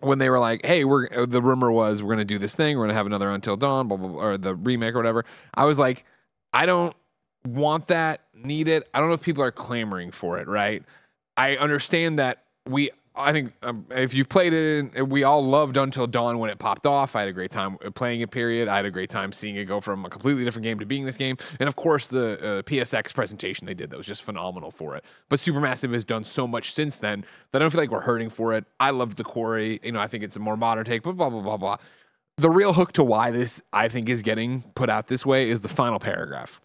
[0.00, 2.76] when they were like, "Hey, we're uh, the rumor was we're gonna do this thing,
[2.76, 5.24] we're gonna have another Until Dawn, blah blah, blah or the remake or whatever,"
[5.54, 6.04] I was like,
[6.52, 6.96] I don't
[7.46, 8.88] want that, need it.
[8.92, 10.82] I don't know if people are clamoring for it, right?
[11.36, 12.90] I understand that we.
[13.20, 16.86] I think um, if you've played it, we all loved Until Dawn when it popped
[16.86, 17.14] off.
[17.14, 18.30] I had a great time playing it.
[18.30, 18.68] Period.
[18.68, 21.04] I had a great time seeing it go from a completely different game to being
[21.04, 24.70] this game, and of course the uh, PSX presentation they did that was just phenomenal
[24.70, 25.04] for it.
[25.28, 28.30] But Supermassive has done so much since then that I don't feel like we're hurting
[28.30, 28.64] for it.
[28.78, 29.80] I loved the quarry.
[29.82, 31.02] You know, I think it's a more modern take.
[31.02, 31.76] But blah blah blah blah.
[32.36, 35.60] The real hook to why this I think is getting put out this way is
[35.60, 36.60] the final paragraph.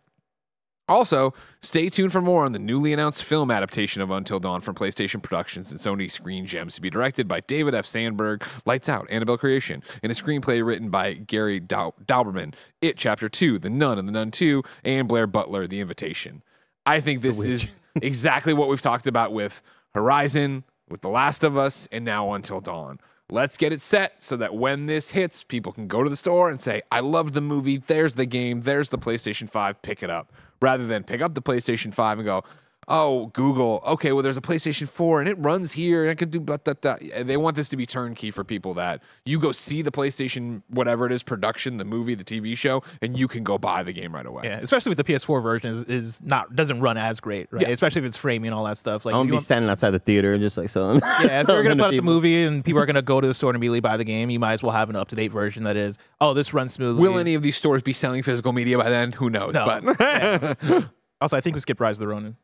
[0.88, 4.76] Also, stay tuned for more on the newly announced film adaptation of Until Dawn from
[4.76, 7.86] PlayStation Productions and Sony Screen Gems to be directed by David F.
[7.88, 13.30] Sandberg, Lights Out, Annabelle Creation, and a screenplay written by Gary Dau- Dauberman, It Chapter
[13.30, 16.44] 2, The Nun and The Nun 2, and Blair Butler, The Invitation.
[16.86, 17.68] I think this is
[18.02, 19.64] exactly what we've talked about with
[19.96, 23.00] Horizon, with The Last of Us, and now Until Dawn.
[23.32, 26.48] Let's get it set so that when this hits, people can go to the store
[26.52, 27.78] and say, I loved the movie.
[27.78, 28.62] There's the game.
[28.62, 29.82] There's the PlayStation 5.
[29.82, 30.32] Pick it up.
[30.62, 32.44] Rather than pick up the PlayStation 5 and go,
[32.88, 36.30] oh, Google, okay, well, there's a PlayStation 4 and it runs here and I can
[36.30, 36.98] do blah, blah, blah.
[37.24, 41.06] They want this to be turnkey for people that you go see the PlayStation, whatever
[41.06, 44.14] it is, production, the movie, the TV show, and you can go buy the game
[44.14, 44.44] right away.
[44.46, 47.64] Yeah, especially with the PS4 version is, is not doesn't run as great, right?
[47.64, 47.70] Yeah.
[47.70, 49.06] Especially if it's framing and all that stuff.
[49.06, 51.00] Like I'm gonna be want- standing outside the theater and just like selling.
[51.22, 53.34] yeah, if they're gonna put out the movie and people are gonna go to the
[53.34, 55.32] store and immediately buy the game, you might as well have an up to date
[55.32, 57.02] version that is, oh, this runs smoothly.
[57.02, 59.12] Will any of these stores be selling physical media by then?
[59.14, 59.54] Who knows?
[59.54, 59.66] No.
[59.66, 60.88] But
[61.22, 62.38] also, I think we skipped Rise of the Ronin.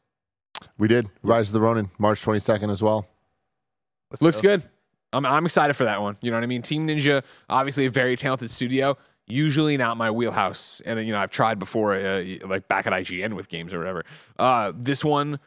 [0.78, 1.10] We did.
[1.24, 3.08] Rise of the Ronin, March 22nd as well.
[4.10, 4.58] Let's Looks go.
[4.58, 4.64] good.
[5.14, 6.18] I'm, I'm excited for that one.
[6.22, 6.62] You know what I mean?
[6.62, 8.98] Team Ninja, obviously a very talented studio.
[9.28, 13.34] Usually not my wheelhouse, and you know I've tried before, uh, like back at IGN
[13.34, 14.04] with games or whatever.
[14.38, 15.40] Uh, this one,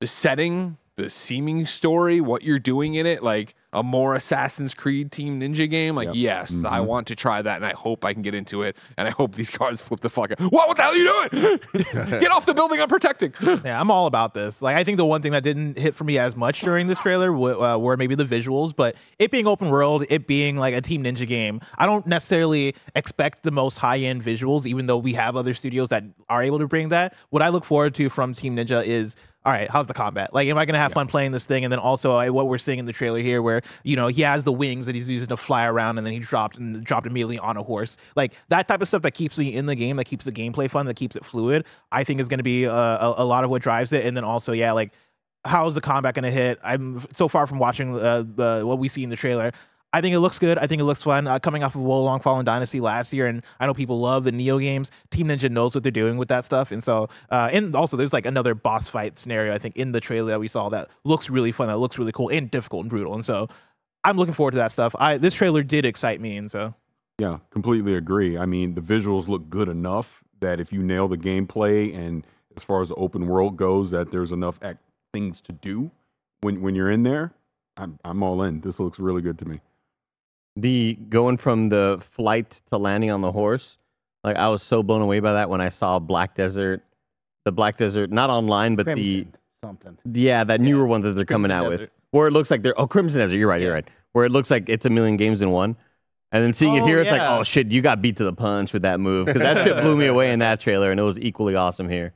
[0.00, 5.12] the setting, the seeming story, what you're doing in it, like a more Assassin's Creed
[5.12, 5.94] Team Ninja game.
[5.94, 8.76] Like, yes, I want to try that, and I hope I can get into it,
[8.96, 10.40] and I hope these guards flip the fuck out.
[10.40, 10.68] What?
[10.68, 11.58] What the hell are you doing?
[12.20, 12.80] get off the building!
[12.80, 13.32] I'm protecting.
[13.64, 14.60] Yeah, I'm all about this.
[14.62, 16.98] Like, I think the one thing that didn't hit for me as much during this
[16.98, 20.74] trailer w- uh, were maybe the visuals, but it being open world, it being like
[20.74, 24.98] a Team Ninja game, I don't necessarily expect the most high end visuals, even though
[24.98, 27.14] we have other studios that are able to bring that.
[27.30, 29.16] What I look forward to from Team Ninja is.
[29.42, 30.34] All right, how's the combat?
[30.34, 31.64] Like, am I gonna have fun playing this thing?
[31.64, 34.20] And then also, uh, what we're seeing in the trailer here, where you know he
[34.20, 37.06] has the wings that he's using to fly around, and then he dropped and dropped
[37.06, 37.96] immediately on a horse.
[38.16, 40.68] Like that type of stuff that keeps me in the game, that keeps the gameplay
[40.68, 41.64] fun, that keeps it fluid.
[41.90, 44.04] I think is gonna be uh, a, a lot of what drives it.
[44.04, 44.92] And then also, yeah, like
[45.44, 46.58] how's the combat going to hit?
[46.62, 49.52] I'm so far from watching uh, the what we see in the trailer.
[49.92, 50.56] I think it looks good.
[50.56, 51.26] I think it looks fun.
[51.26, 54.24] Uh, coming off of Wo Long Fallen Dynasty last year, and I know people love
[54.24, 54.90] the Nioh games.
[55.10, 58.12] Team Ninja knows what they're doing with that stuff, and so uh, and also there's
[58.12, 61.28] like another boss fight scenario I think in the trailer that we saw that looks
[61.28, 61.68] really fun.
[61.68, 63.48] That looks really cool and difficult and brutal, and so
[64.04, 64.94] I'm looking forward to that stuff.
[64.98, 66.74] I this trailer did excite me, and so
[67.18, 68.38] Yeah, completely agree.
[68.38, 72.24] I mean, the visuals look good enough that if you nail the gameplay and
[72.56, 74.82] as far as the open world goes, that there's enough act-
[75.12, 75.90] things to do
[76.42, 77.32] when when you're in there.
[77.76, 78.60] I'm I'm all in.
[78.60, 79.60] This looks really good to me.
[80.60, 83.78] The going from the flight to landing on the horse
[84.24, 86.82] like i was so blown away by that when i saw black desert
[87.44, 89.34] the black desert not online but Crimson
[89.64, 89.96] something.
[90.04, 92.62] the yeah that newer one that they're coming Crimson out with where it looks like
[92.62, 95.16] they're oh crimson desert you're right you're right where it looks like it's a million
[95.16, 95.76] games in one
[96.32, 98.32] and then seeing it Oh, here it's like oh shit you got beat to the
[98.32, 101.04] punch with that move because that shit blew me away in that trailer and it
[101.04, 102.12] was equally awesome here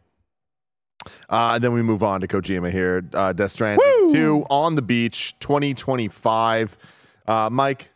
[1.28, 3.05] Uh, and then we move on to Kojima here.
[3.12, 3.84] Uh, Death Stranding
[4.14, 6.78] 2 on the beach, 2025.
[7.26, 7.90] Uh, Mike,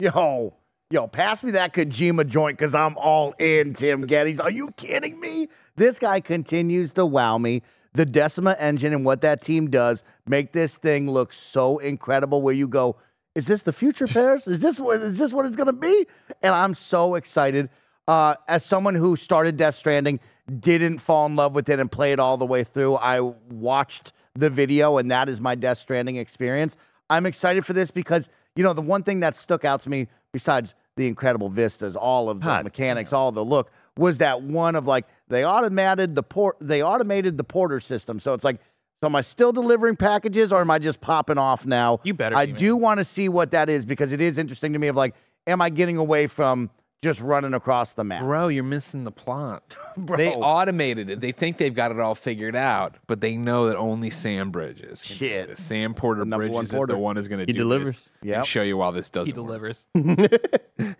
[0.00, 0.54] Yo,
[0.90, 4.42] yo, pass me that Kojima joint because I'm all in, Tim Gettys.
[4.42, 5.48] Are you kidding me?
[5.76, 7.60] This guy continues to wow me.
[7.92, 12.54] The Decima engine and what that team does make this thing look so incredible where
[12.54, 12.96] you go,
[13.34, 14.48] is this the future, Paris?
[14.48, 16.06] Is this what is this what it's gonna be?
[16.42, 17.68] And I'm so excited.
[18.08, 20.18] Uh, as someone who started Death Stranding,
[20.60, 22.96] didn't fall in love with it and play it all the way through.
[22.96, 26.78] I watched the video, and that is my Death Stranding experience.
[27.10, 30.08] I'm excited for this because you know the one thing that stuck out to me,
[30.32, 34.76] besides the incredible vistas, all of the Hot mechanics, all the look, was that one
[34.76, 38.20] of like they automated the port, they automated the porter system.
[38.20, 38.60] So it's like,
[39.00, 42.00] so am I still delivering packages, or am I just popping off now?
[42.02, 44.78] You better I do want to see what that is because it is interesting to
[44.78, 44.88] me.
[44.88, 45.14] Of like,
[45.46, 46.70] am I getting away from
[47.02, 48.22] just running across the map?
[48.22, 49.76] Bro, you're missing the plot.
[49.96, 50.16] Bro.
[50.18, 51.20] They automated it.
[51.20, 55.02] They think they've got it all figured out, but they know that only Sam Bridges
[55.02, 55.46] can Shit.
[55.46, 55.62] do this.
[55.62, 58.02] Sam Porter The number one Bridges is the one who's going to He do delivers.
[58.02, 58.36] this Yep.
[58.38, 59.46] and show you why this he doesn't work.
[59.46, 59.86] delivers.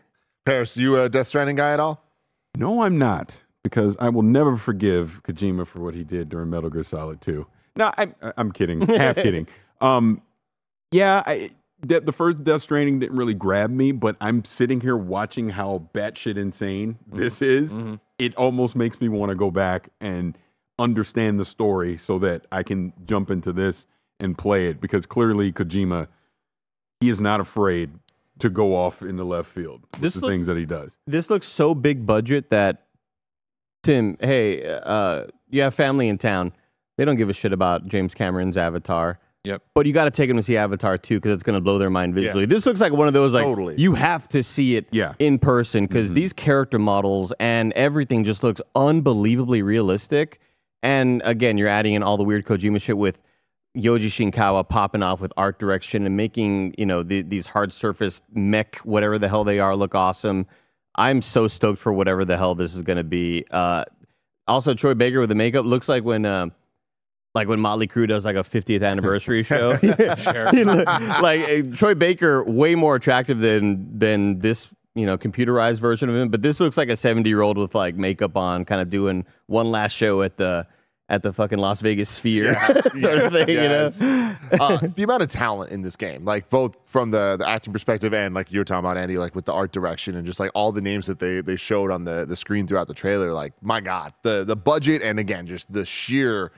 [0.47, 2.03] Paris, you a Death Stranding guy at all?
[2.57, 6.71] No, I'm not, because I will never forgive Kojima for what he did during Metal
[6.71, 7.47] Gear Solid 2.
[7.77, 9.47] No, I'm, I'm kidding, half kidding.
[9.81, 10.23] Um,
[10.93, 11.51] yeah, I,
[11.83, 15.89] the, the first Death Stranding didn't really grab me, but I'm sitting here watching how
[15.95, 17.73] batshit insane this is.
[18.19, 20.37] It almost makes me want to go back and
[20.79, 23.87] understand the story so that I can jump into this
[24.19, 26.09] and play it, because clearly Kojima,
[27.01, 27.91] he is not afraid
[28.39, 30.97] to go off in the left field with This the look- things that he does.
[31.07, 32.87] this looks so big budget that
[33.83, 36.53] Tim, hey, uh, you have family in town.
[36.99, 39.19] They don't give a shit about James Cameron's Avatar.
[39.45, 39.63] Yep.
[39.75, 41.79] But you got to take them to see Avatar too because it's going to blow
[41.79, 42.45] their mind visually.
[42.45, 43.75] This looks like one of those like Totally.
[43.79, 45.15] you have to see it Yeah.
[45.19, 50.41] in person because these character models and everything just looks unbelievably realistic.
[50.83, 53.19] And again, you're adding in all the weird Kojima shit with
[53.77, 58.21] Yoji Shinkawa popping off with art direction and making you know the, these hard surface
[58.35, 60.47] mech whatever the hell they are look awesome.
[60.97, 63.45] I'm so stoked for whatever the hell this is going to be.
[63.51, 63.85] Uh,
[64.49, 66.27] also, Troy Baker with the makeup looks like when.
[66.27, 66.49] Uh,
[67.35, 69.77] like when Motley Crue does like a 50th anniversary show.
[69.77, 70.87] He look-
[71.23, 76.17] like uh, Troy Baker, way more attractive than than this, you know, computerized version of
[76.17, 76.29] him.
[76.29, 79.25] But this looks like a 70 year old with like makeup on, kind of doing
[79.47, 80.67] one last show at the
[81.09, 82.55] at the fucking Las Vegas Sphere,
[83.01, 83.49] sort of thing.
[83.49, 84.01] yes.
[84.01, 87.49] You know, uh, the amount of talent in this game, like both from the, the
[87.49, 90.25] acting perspective and like you were talking about Andy, like with the art direction and
[90.25, 92.95] just like all the names that they they showed on the the screen throughout the
[92.95, 96.53] trailer, like my god, the the budget and again just the sheer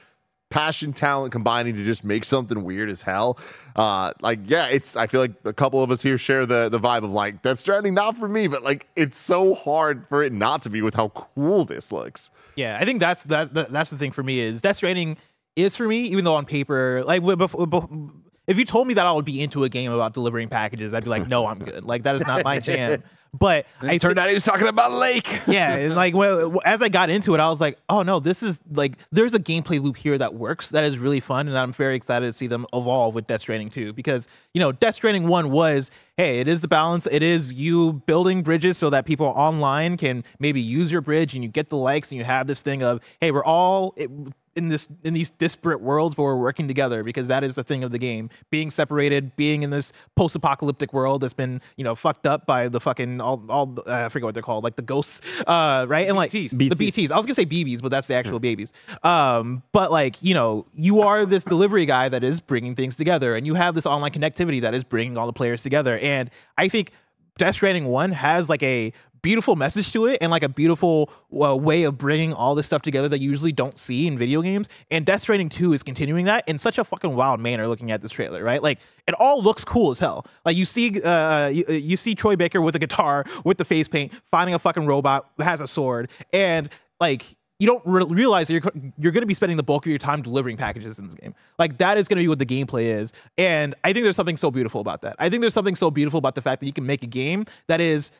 [0.53, 3.39] passion talent combining to just make something weird as hell.
[3.75, 6.79] Uh, like yeah, it's I feel like a couple of us here share the the
[6.79, 10.33] vibe of like Death Stranding, not for me, but like it's so hard for it
[10.33, 12.31] not to be with how cool this looks.
[12.55, 15.17] Yeah, I think that's that, that that's the thing for me is Death Stranding
[15.57, 18.11] is for me, even though on paper, like w- bef- bef-
[18.47, 21.05] if you told me that I would be into a game about delivering packages, I'd
[21.05, 21.85] be like, no, I'm good.
[21.85, 23.03] Like that is not my jam.
[23.39, 25.41] But I It turned out he was talking about Lake.
[25.47, 28.43] yeah, and like well, as I got into it, I was like, oh no, this
[28.43, 31.73] is like there's a gameplay loop here that works that is really fun, and I'm
[31.73, 35.29] very excited to see them evolve with Death Stranding 2 because you know Death Stranding
[35.29, 39.27] 1 was hey, it is the balance, it is you building bridges so that people
[39.29, 42.61] online can maybe use your bridge and you get the likes and you have this
[42.61, 44.11] thing of hey, we're all it,
[44.55, 47.85] in this in these disparate worlds, but we're working together because that is the thing
[47.85, 48.31] of the game.
[48.51, 52.81] Being separated, being in this post-apocalyptic world that's been you know fucked up by the
[52.81, 56.07] fucking all all uh, I forget what they're called, like the ghosts, uh, right?
[56.07, 56.51] And like BTs.
[56.51, 57.11] the BTs.
[57.11, 58.73] I was gonna say BBs, but that's the actual babies.
[59.03, 63.35] Um, but like you know, you are this delivery guy that is bringing things together,
[63.35, 65.99] and you have this online connectivity that is bringing all the players together.
[65.99, 66.93] And I think
[67.39, 68.93] Death Stranding One has like a
[69.23, 71.11] beautiful message to it and like a beautiful
[71.41, 74.43] uh, way of bringing all this stuff together that you usually don't see in video
[74.43, 74.69] games.
[74.91, 78.03] And Death Stranding 2 is continuing that in such a fucking wild manner looking at
[78.03, 78.63] this trailer, right?
[78.63, 80.27] Like it all looks cool as hell.
[80.45, 83.89] Like you see uh you, you see Troy Baker with a guitar with the face
[83.89, 86.69] paint fighting a fucking robot that has a sword and
[87.01, 89.91] like you don't re- realize that you're you're going to be spending the bulk of
[89.91, 91.33] your time delivering packages in this game.
[91.61, 94.37] Like that is going to be what the gameplay is, and I think there's something
[94.37, 95.15] so beautiful about that.
[95.21, 97.47] I think there's something so beautiful about the fact that you can make a game
[97.69, 98.11] that is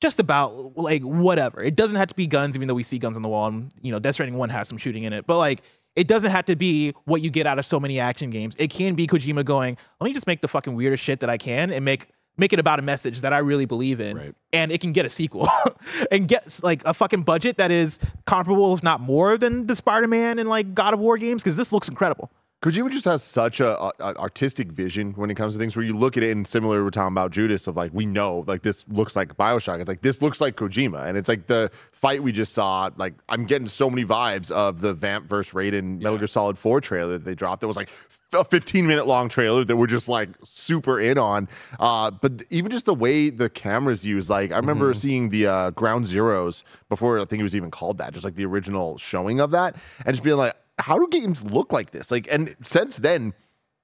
[0.00, 1.62] just about like whatever.
[1.62, 3.46] It doesn't have to be guns, even though we see guns on the wall.
[3.48, 5.62] And you know, Death Stranding One has some shooting in it, but like
[5.96, 8.54] it doesn't have to be what you get out of so many action games.
[8.58, 11.36] It can be Kojima going, let me just make the fucking weirdest shit that I
[11.36, 14.34] can and make make it about a message that I really believe in, Right.
[14.52, 15.46] and it can get a sequel
[16.10, 20.38] and get like a fucking budget that is comparable, if not more, than the Spider-Man
[20.38, 22.30] and like God of War games because this looks incredible.
[22.62, 25.96] Kojima just has such a, a, artistic vision when it comes to things where you
[25.96, 28.84] look at it and similar we're talking about Judas of like we know like this
[28.88, 29.80] looks like Bioshock.
[29.80, 31.06] It's like this looks like Kojima.
[31.06, 34.82] And it's like the fight we just saw, like I'm getting so many vibes of
[34.82, 37.62] the Vamp versus Raiden Metal Gear Solid 4 trailer that they dropped.
[37.62, 37.88] It was like
[38.34, 41.48] a 15 minute long trailer that we're just like super in on.
[41.78, 45.70] Uh, but even just the way the cameras use, like I remember seeing the uh,
[45.70, 49.40] Ground Zeroes before I think it was even called that, just like the original showing
[49.40, 52.10] of that, and just being like, how do games look like this?
[52.10, 53.34] Like, and since then,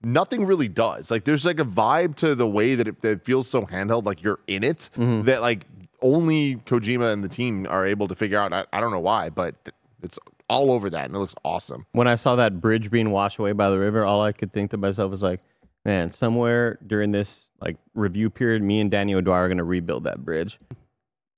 [0.03, 1.11] nothing really does.
[1.11, 4.05] Like, there's like a vibe to the way that it, that it feels so handheld,
[4.05, 5.23] like you're in it, mm-hmm.
[5.23, 5.67] that like
[6.03, 8.53] only Kojima and the team are able to figure out.
[8.53, 9.55] I, I don't know why, but
[10.03, 10.19] it's
[10.49, 11.87] all over that, and it looks awesome.
[11.93, 14.71] When I saw that bridge being washed away by the river, all I could think
[14.71, 15.41] to myself was like,
[15.85, 20.25] man, somewhere during this like review period, me and Daniel Dwyer are gonna rebuild that
[20.25, 20.59] bridge.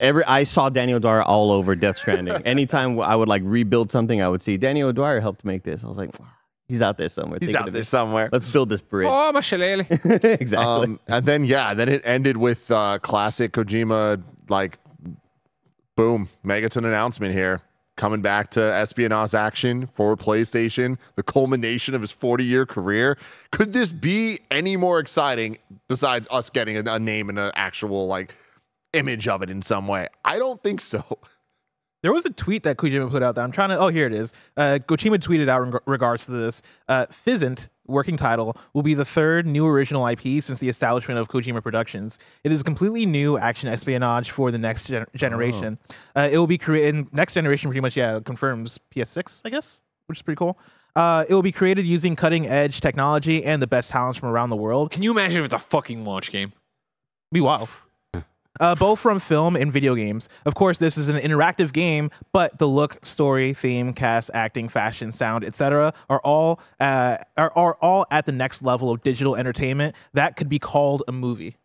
[0.01, 2.35] Every I saw Daniel Dwyer all over Death Stranding.
[2.47, 5.83] Anytime I would like rebuild something, I would see Daniel Dwyer helped make this.
[5.83, 6.15] I was like,
[6.69, 7.39] he's out there somewhere.
[7.41, 7.87] He's out there it.
[7.87, 8.29] somewhere.
[8.31, 9.09] Let's build this bridge.
[9.11, 9.87] Oh, my shillelagh.
[10.25, 10.67] exactly.
[10.67, 14.79] Um, and then yeah, then it ended with uh, classic Kojima like
[15.97, 17.61] boom, Megaton announcement here.
[17.97, 23.19] Coming back to espionage action for PlayStation, the culmination of his 40 year career.
[23.51, 28.07] Could this be any more exciting besides us getting a, a name and an actual
[28.07, 28.33] like
[28.93, 30.09] image of it in some way?
[30.25, 31.05] I don't think so.
[32.01, 33.79] There was a tweet that Kojima put out that I'm trying to.
[33.79, 34.33] Oh, here it is.
[34.57, 36.63] Uh, Kojima tweeted out in regards to this.
[36.87, 41.29] Uh, Physint, working title, will be the third new original IP since the establishment of
[41.29, 42.21] Kojima Productions.
[42.45, 45.77] It is completely new action espionage for the next gen- generation.
[46.15, 47.13] Uh, it will be created.
[47.13, 50.57] Next generation, pretty much, yeah, confirms PS6, I guess, which is pretty cool.
[50.95, 54.51] Uh, it will be created using cutting edge technology and the best talents from around
[54.51, 54.93] the world.
[54.93, 56.53] Can you imagine if it's a fucking launch game?
[57.33, 57.69] Be wild.
[58.61, 60.29] Uh, both from film and video games.
[60.45, 65.13] Of course, this is an interactive game, but the look, story, theme, cast, acting, fashion,
[65.13, 69.95] sound, etc., are all uh, are, are all at the next level of digital entertainment
[70.13, 71.57] that could be called a movie.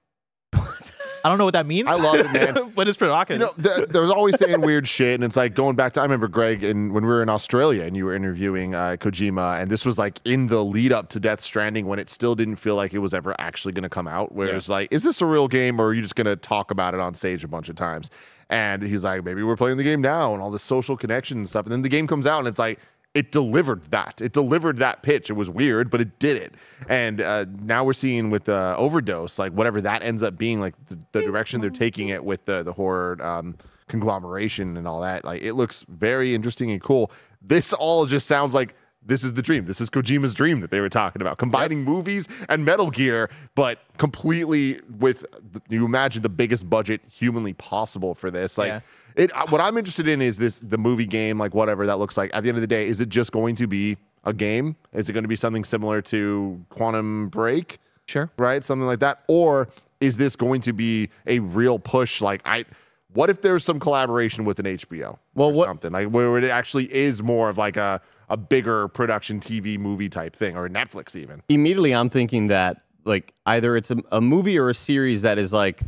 [1.23, 1.87] I don't know what that means.
[1.87, 2.71] I love it, man.
[2.75, 3.39] but it's provocative.
[3.39, 6.01] You know, th- there was always saying weird shit, and it's like going back to.
[6.01, 9.61] I remember Greg, and when we were in Australia, and you were interviewing uh, Kojima,
[9.61, 12.57] and this was like in the lead up to Death Stranding, when it still didn't
[12.57, 14.33] feel like it was ever actually going to come out.
[14.33, 16.71] Where it's like, is this a real game, or are you just going to talk
[16.71, 18.09] about it on stage a bunch of times?
[18.49, 21.47] And he's like, maybe we're playing the game now, and all this social connection and
[21.47, 21.65] stuff.
[21.65, 22.79] And then the game comes out, and it's like.
[23.13, 24.21] It delivered that.
[24.21, 25.29] It delivered that pitch.
[25.29, 26.55] It was weird, but it did it.
[26.89, 30.73] And uh, now we're seeing with the overdose, like whatever that ends up being, like
[30.87, 33.55] the, the direction they're taking it with the the horror um,
[33.87, 35.23] conglomeration and all that.
[35.23, 37.11] Like it looks very interesting and cool.
[37.41, 39.65] This all just sounds like this is the dream.
[39.65, 43.79] This is Kojima's dream that they were talking about, combining movies and Metal Gear, but
[43.97, 45.25] completely with
[45.69, 48.57] you imagine the biggest budget humanly possible for this.
[48.57, 48.79] Like Yeah.
[49.15, 49.31] It.
[49.35, 52.31] uh, What I'm interested in is this the movie game, like whatever that looks like.
[52.33, 54.75] At the end of the day, is it just going to be a game?
[54.93, 57.79] Is it going to be something similar to Quantum Break?
[58.05, 58.29] Sure.
[58.37, 58.63] right?
[58.63, 59.23] Something like that.
[59.27, 59.69] Or
[60.01, 62.19] is this going to be a real push?
[62.21, 62.65] Like, I,
[63.13, 65.17] what if there's some collaboration with an HBO?
[65.35, 68.87] Well, or what- something like where it actually is more of like a a bigger
[68.87, 71.43] production TV movie type thing, or Netflix even.
[71.49, 75.51] immediately I'm thinking that like either it's a, a movie or a series that is
[75.53, 75.81] like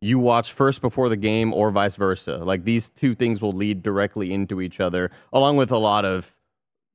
[0.00, 2.38] you watch first before the game or vice versa.
[2.38, 6.34] Like these two things will lead directly into each other, along with a lot of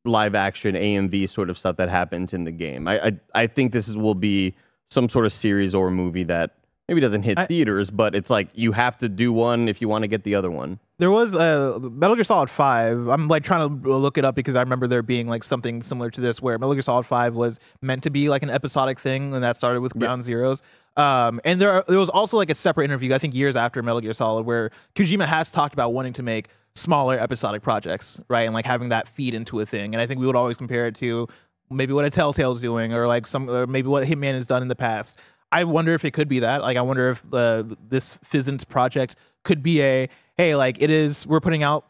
[0.06, 2.88] live action AMV sort of stuff that happens in the game.
[2.88, 4.56] I I, I think this is, will be
[4.90, 8.50] some sort of series or movie that maybe doesn't hit I- theaters, but it's like
[8.54, 10.80] you have to do one if you want to get the other one.
[10.98, 13.08] There was uh, Metal Gear Solid 5.
[13.10, 16.10] I'm like trying to look it up because I remember there being like something similar
[16.10, 19.34] to this where Metal Gear Solid 5 was meant to be like an episodic thing
[19.34, 20.62] and that started with Ground Zeroes.
[20.96, 23.84] Um, and there, are, there was also like a separate interview, I think years after
[23.84, 28.44] Metal Gear Solid, where Kojima has talked about wanting to make smaller episodic projects, right?
[28.44, 29.94] And like having that feed into a thing.
[29.94, 31.28] And I think we would always compare it to
[31.70, 34.70] maybe what a Telltale's doing or like some, or maybe what Hitman has done in
[34.70, 35.20] the past.
[35.56, 36.62] I wonder if it could be that.
[36.62, 41.26] Like, I wonder if uh, this Physint project could be a hey, like it is.
[41.26, 41.86] We're putting out.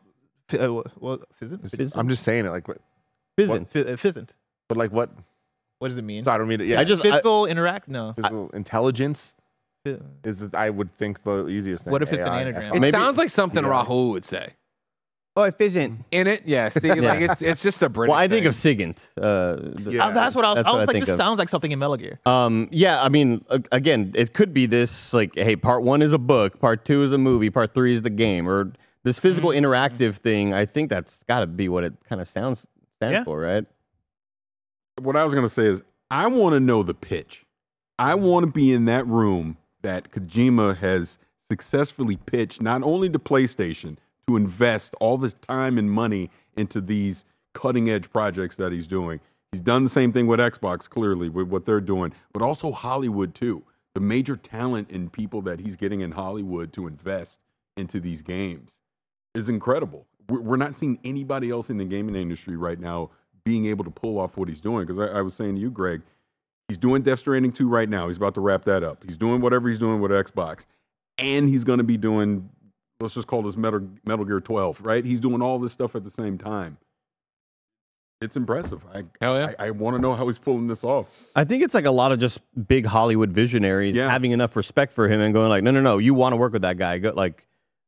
[0.54, 0.68] Uh,
[1.00, 1.74] what, Physint?
[1.74, 2.78] It is I'm just saying it like, what-
[3.38, 3.70] Physint.
[3.70, 4.30] Fi- uh, Physint.
[4.70, 5.10] but like what?
[5.80, 6.24] What does it mean?
[6.24, 6.68] So I don't mean it.
[6.68, 7.88] Yeah, I just I, Physical interact?
[7.90, 8.14] No.
[8.14, 9.34] physical intelligence
[10.24, 11.92] is that I would think the easiest thing.
[11.92, 12.42] What if it's an AI.
[12.42, 12.74] anagram?
[12.76, 13.70] It Maybe- sounds like something Yeah.
[13.72, 14.54] Rahul would say.
[15.38, 15.98] Oh Physint.
[16.12, 16.70] In it, yeah.
[16.70, 18.12] See, like it's it's just a British.
[18.12, 18.48] Well, I think thing.
[18.48, 19.08] of Sigint.
[19.18, 20.08] Uh, the- Yeah.
[20.10, 20.56] Oh, that's what I was.
[20.56, 21.18] That's I what was I like, think this of.
[21.18, 22.20] sounds like something in Metal Gear.
[22.26, 26.14] Um, yeah, I mean, a- again, it could be this like, hey, part one is
[26.14, 28.72] a book, part two is a movie, part three is the game, or
[29.04, 29.66] this physical Mm-hmm.
[29.66, 30.54] interactive thing.
[30.54, 32.66] I think that's got to be what it kind of sounds
[32.98, 33.24] stands Yeah.
[33.26, 33.66] for, right?
[35.02, 37.46] what I was going to say is, I want to know the pitch.
[38.00, 41.18] I want to be in that room that Kojima has
[41.52, 43.98] successfully pitched, not only to PlayStation,
[44.28, 49.20] to invest all this time and money into these cutting edge projects that he's doing.
[49.52, 53.34] He's done the same thing with Xbox, clearly, with what they're doing, but also Hollywood,
[53.34, 53.64] too.
[53.94, 57.40] The major talent and people that he's getting in Hollywood to invest
[57.78, 58.78] into these games
[59.34, 60.06] is incredible.
[60.28, 63.12] We're not seeing anybody else in the gaming industry right now
[63.46, 64.86] being able to pull off what he's doing.
[64.86, 66.02] Because I, I was saying to you, Greg,
[66.68, 68.08] he's doing Death Stranding 2 right now.
[68.08, 69.04] He's about to wrap that up.
[69.06, 70.66] He's doing whatever he's doing with Xbox.
[71.18, 72.50] And he's going to be doing,
[73.00, 75.04] let's just call this Metal, Metal Gear 12, right?
[75.04, 76.78] He's doing all this stuff at the same time.
[78.22, 78.82] It's impressive.
[78.94, 79.54] I, Hell yeah.
[79.60, 81.08] I, I want to know how he's pulling this off.
[81.36, 84.10] I think it's like a lot of just big Hollywood visionaries Yeah.
[84.10, 86.54] having enough respect for him and going like, no, no, no, you want to work
[86.54, 86.98] with that guy.
[87.00, 87.46] Go, like,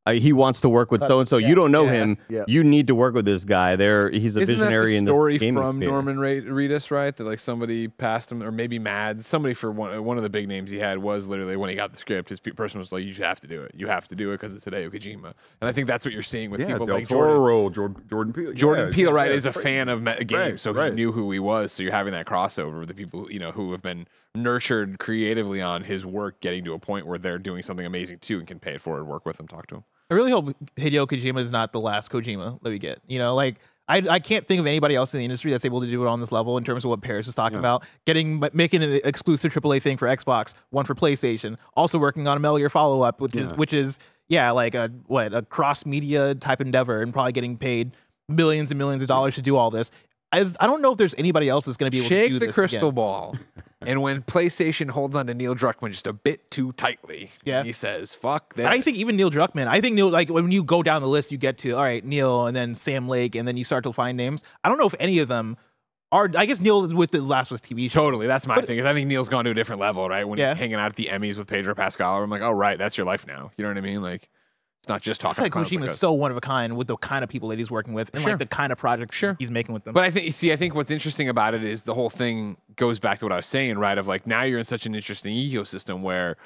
[0.07, 1.37] uh, he wants to work with so and so.
[1.37, 2.17] You don't know yeah, him.
[2.29, 2.43] yeah.
[2.47, 3.75] You need to work with this guy.
[3.75, 5.89] There, he's a Isn't that visionary the in story this gaming from sphere.
[5.89, 7.15] Norman Ra- Reedus, right?
[7.15, 9.27] That like somebody passed him, or maybe Mads.
[9.27, 11.91] Somebody for one one of the big names he had was literally when he got
[11.91, 13.71] the script, his pe- person was like, "You have to do it.
[13.75, 16.23] You have to do it because it's Hideo Kojima." And I think that's what you're
[16.23, 17.35] seeing with Yeah, people Del like Jordan.
[17.35, 18.53] Toro, Jordan, Jordan Peele.
[18.53, 19.63] Jordan Yeah, Peele, right, yeah, is a crazy.
[19.63, 20.89] fan of me- games, Right, so right.
[20.89, 21.71] he knew who he was.
[21.73, 25.61] So you're having that crossover with the people, you know, who have been nurtured creatively
[25.61, 28.59] on his work, getting to a point where they're doing something amazing too, and can
[28.59, 29.83] pay it forward, work with him, talk to him.
[30.09, 32.99] I really hope Hideo Kojima is not the last Kojima that we get.
[33.07, 33.55] You know, like
[33.89, 36.07] I, I can't think of anybody else in the industry that's able to do it
[36.07, 37.85] on this level in terms of what Paris is talking about.
[38.05, 42.39] Getting making an exclusive AAA thing for Xbox, one for PlayStation, also working on a
[42.39, 46.35] Metal Gear follow up, which is which is yeah, like a what a cross media
[46.35, 47.91] type endeavor, and probably getting paid
[48.27, 49.89] millions and millions of dollars to do all this.
[50.33, 52.31] I, I don't know if there's anybody else that's going to be able to Shake
[52.31, 52.95] do the crystal again.
[52.95, 53.37] ball.
[53.85, 57.63] and when PlayStation holds on to Neil Druckmann just a bit too tightly, Yeah.
[57.63, 60.63] he says, "Fuck this." I think even Neil Druckmann, I think Neil, like when you
[60.63, 63.47] go down the list, you get to all right, Neil, and then Sam Lake, and
[63.47, 64.43] then you start to find names.
[64.63, 65.57] I don't know if any of them
[66.11, 66.29] are.
[66.35, 68.01] I guess Neil with the Last was TV show.
[68.01, 68.85] Totally, that's my thing.
[68.85, 70.27] I think Neil's gone to a different level, right?
[70.27, 70.53] When Yeah.
[70.53, 73.05] he's hanging out at the Emmys with Pedro Pascal, I'm like, oh right, that's your
[73.05, 73.51] life now.
[73.57, 74.01] You know what I mean?
[74.01, 74.29] Like,
[74.89, 75.35] not just I talking.
[75.35, 77.49] feel like about Kojima is so one of a kind with the kind of people
[77.49, 78.31] that he's working with, and Sure.
[78.31, 79.35] like the kind of projects Sure.
[79.39, 79.93] he's making with them.
[79.93, 82.99] But I think, see, I think what's interesting about it is the whole thing goes
[82.99, 83.97] back to what I was saying, right?
[83.97, 86.37] Of like now you're in such an interesting ecosystem where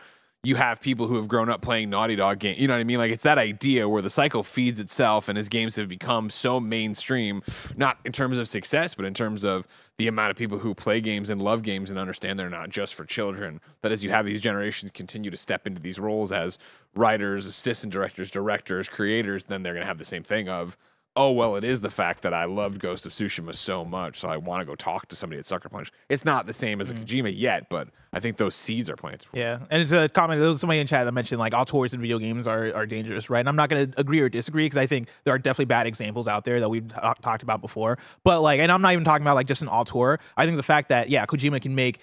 [0.44, 2.60] you have people who have grown up playing Naughty Dog games.
[2.60, 2.98] You know what I mean?
[2.98, 6.60] Like it's that idea where the cycle feeds itself, and as games have become so
[6.60, 7.44] mainstream,
[7.78, 9.68] not in terms of success, but in terms of
[9.98, 12.96] the amount of people who play games and love games and understand they're not just
[12.96, 13.62] for children.
[13.82, 16.58] That as you have these generations continue to step into these roles as
[16.96, 20.76] writers, assistant directors, directors, creators, then they're going to have the same thing of
[21.18, 24.30] oh well it is the fact that i loved ghost of tsushima so much so
[24.30, 26.90] i want to go talk to somebody at sucker punch it's not the same as
[26.90, 30.40] a kojima yet but i think those seeds are planted yeah, and it's a comment.
[30.40, 33.30] There was somebody in chat that mentioned like auteurs in video games are, are dangerous,
[33.30, 33.40] right?
[33.40, 35.88] And I'm not going to agree or disagree because I think there are definitely bad
[35.88, 37.98] examples out there that we've ta- talked about before.
[38.26, 40.20] But like, and I'm not even talking about like just an auteur.
[40.36, 42.00] I think the fact that yeah, Kojima can make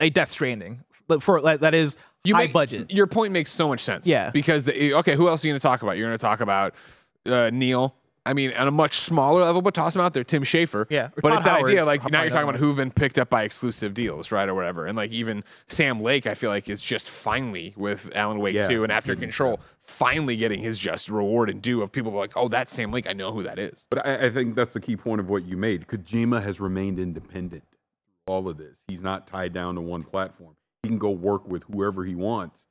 [0.00, 2.90] a Death Stranding but for like, that is high make- budget.
[2.90, 4.30] your point makes so much sense Yeah.
[4.30, 6.40] because the, okay who else are you going to talk about you're going to talk
[6.40, 6.74] about
[7.26, 7.94] uh, neil
[8.26, 10.86] I mean, on a much smaller level, but toss him out there, Tim Schafer.
[10.90, 11.84] Yeah, but Todd it's that Howard, idea.
[11.84, 14.54] Like I'll now you're talking about who've been picked up by exclusive deals, right, or
[14.54, 14.86] whatever.
[14.86, 18.66] And like even Sam Lake, I feel like is just finally with Alan Wake Yeah.
[18.66, 22.48] 2 and After Control, finally getting his just reward and due of people like, oh,
[22.48, 23.08] that's Sam Lake.
[23.08, 23.86] I know who that is.
[23.88, 25.86] But I, I think that's the key point of what you made.
[25.86, 27.62] Kojima has remained independent
[28.26, 28.78] through all of this.
[28.88, 30.56] He's not tied down to one platform.
[30.82, 32.64] He can go work with whoever he wants.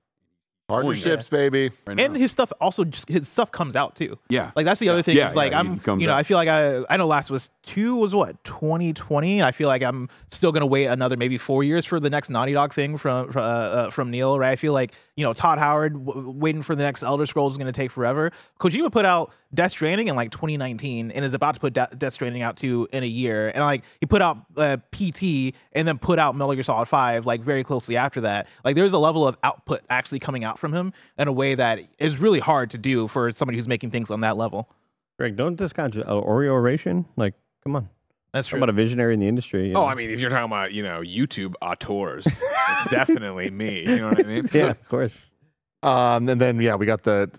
[0.67, 1.71] Partnerships, baby.
[1.85, 4.17] Right and his stuff also just his stuff comes out too.
[4.29, 5.15] yeah, Like that's the other thing.
[5.15, 6.17] Yeah, is like yeah, I'm, you know, out.
[6.17, 9.43] I feel like I, I know Last was two was what 2020.
[9.43, 12.53] I feel like I'm still gonna wait another maybe four years for the next Naughty
[12.53, 14.39] Dog thing from from, uh, uh, from Neil.
[14.39, 14.51] Right?
[14.51, 17.57] I feel like you know Todd Howard w- waiting for the next Elder Scrolls is
[17.57, 18.31] gonna take forever.
[18.59, 22.13] Kojima put out Death Stranding in like 2019 and is about to put De- Death
[22.13, 23.49] Stranding out too in a year.
[23.49, 27.25] And like he put out uh, PT and then put out Metal Gear Solid 5
[27.25, 28.47] like very closely after that.
[28.63, 31.79] Like there's a level of output actually coming out from him in a way that
[31.97, 34.69] is really hard to do for somebody who's making things on that level.
[35.17, 37.05] Greg, don't discount uh, Oreo Oration.
[37.15, 37.89] Like, come on.
[38.35, 38.59] That's Talk true.
[38.59, 39.69] about a visionary in the industry.
[39.69, 39.85] you Oh, know?
[39.87, 43.79] I mean, if you're talking about, you know, YouTube auteurs, it's definitely me.
[43.83, 44.49] You know what I mean?
[44.51, 45.17] yeah, of course.
[45.81, 47.31] Um, and then yeah, we got the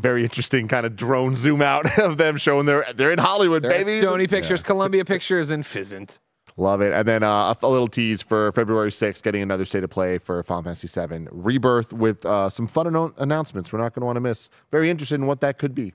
[0.00, 3.72] very interesting kind of drone zoom out of them showing they're they're in Hollywood, They're
[3.72, 4.06] at baby.
[4.06, 6.18] Sony Pictures, Columbia Pictures, and Physint.
[6.56, 6.92] Love it.
[6.94, 10.18] And then uh, a, a little tease for February 6th, getting another state of play
[10.18, 14.06] for Final Fantasy VII Rebirth with uh, some fun anno- announcements we're not going to
[14.06, 14.48] want to miss.
[14.70, 15.92] Very interested in what that could be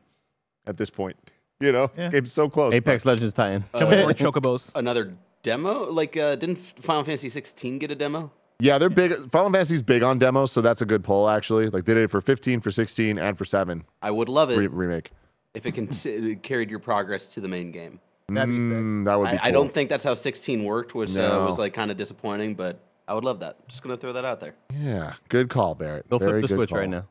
[0.67, 1.17] at this point.
[1.65, 2.09] You know, Yeah.
[2.09, 2.73] game's so close.
[2.73, 3.63] Apex Legends tie-in.
[3.77, 4.71] Jumping more chocobos.
[4.75, 5.13] Another
[5.43, 5.89] demo?
[5.91, 8.31] Like, uh, didn't Final Fantasy 16 get a demo?
[8.59, 9.13] Yeah, they're big.
[9.31, 11.67] Final Fantasy's big on demos, so that's a good poll actually.
[11.67, 14.57] Like, they did it for 15, for 16, and for 7 I would love it
[14.57, 15.11] re- remake.
[15.53, 17.99] if it con- carried your progress to the main game.
[18.29, 18.73] That'd be sick.
[18.73, 21.59] Mm, that would be I, I don't think that's how 16 worked, which uh, was
[21.59, 23.67] like kind of disappointing, but I would love that.
[23.67, 24.55] Just gonna throw that out there.
[24.73, 26.05] Yeah, good call, Barrett.
[26.09, 26.79] They'll Very flip the good switch call.
[26.79, 27.05] right now.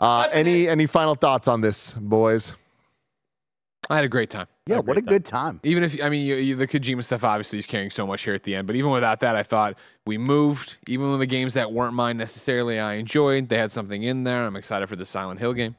[0.00, 2.52] Uh, any any final thoughts on this, boys?
[3.90, 4.46] I had a great time.
[4.66, 5.60] Yeah, what a good time.
[5.62, 8.34] Even if I mean you, you, the Kojima stuff obviously is carrying so much here
[8.34, 9.76] at the end, but even without that, I thought
[10.06, 10.76] we moved.
[10.86, 13.48] Even with the games that weren't mine necessarily, I enjoyed.
[13.48, 14.44] They had something in there.
[14.44, 15.76] I'm excited for the Silent Hill game.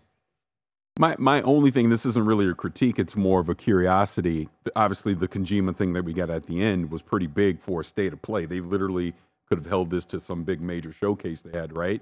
[0.97, 4.49] My my only thing, this isn't really a critique, it's more of a curiosity.
[4.75, 7.85] Obviously, the Kojima thing that we got at the end was pretty big for a
[7.85, 8.45] state of play.
[8.45, 9.13] They literally
[9.47, 12.01] could have held this to some big major showcase they had, right?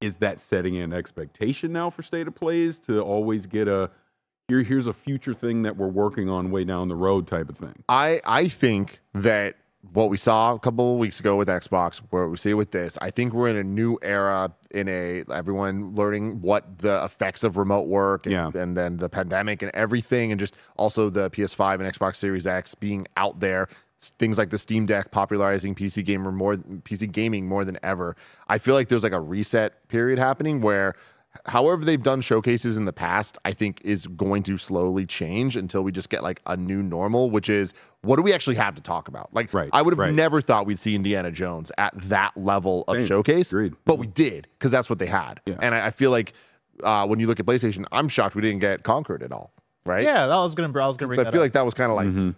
[0.00, 3.90] Is that setting an expectation now for state of plays to always get a
[4.50, 7.56] here here's a future thing that we're working on way down the road type of
[7.56, 7.74] thing?
[7.88, 9.56] I I think that
[9.92, 12.98] what we saw a couple of weeks ago with Xbox, what we see with this,
[13.00, 17.56] I think we're in a new era in a everyone learning what the effects of
[17.56, 18.50] remote work and, Yeah.
[18.54, 22.74] and then the pandemic and everything, and just also the PS5 and Xbox Series X
[22.74, 23.68] being out there.
[24.18, 28.16] Things like the Steam Deck popularizing PC gamer more PC gaming more than ever.
[28.48, 30.94] I feel like there's like a reset period happening where
[31.46, 35.82] however they've done showcases in the past, I think is going to slowly change until
[35.82, 37.72] we just get like a new normal, which is
[38.02, 39.32] what do we actually have to talk about?
[39.32, 40.12] Like, Right, I would have right.
[40.12, 43.74] never thought we'd see Indiana Jones at that level of Same, showcase, agreed.
[43.84, 45.40] but we did because that's what they had.
[45.46, 45.56] Yeah.
[45.60, 46.32] And I, I feel like
[46.82, 49.52] uh, when you look at PlayStation, I'm shocked we didn't get Concord at all,
[49.84, 50.02] right?
[50.04, 50.68] Yeah, that was gonna.
[50.80, 51.44] I was gonna bring I that feel up.
[51.44, 52.34] like that was kind of like Mhm.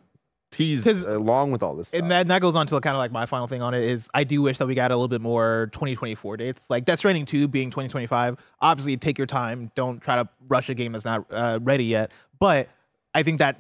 [0.53, 2.01] Teased along with all this stuff.
[2.01, 3.83] and that, and that goes on to kind of like my final thing on it
[3.83, 6.71] is I do wish that we got a little bit more 2024 dates.
[6.71, 8.39] Like Death Stranding 2 being 2025.
[8.61, 9.73] Obviously, take your time.
[9.75, 12.13] Don't try to rush a game that's not uh, ready yet.
[12.39, 12.69] But
[13.15, 13.59] I think that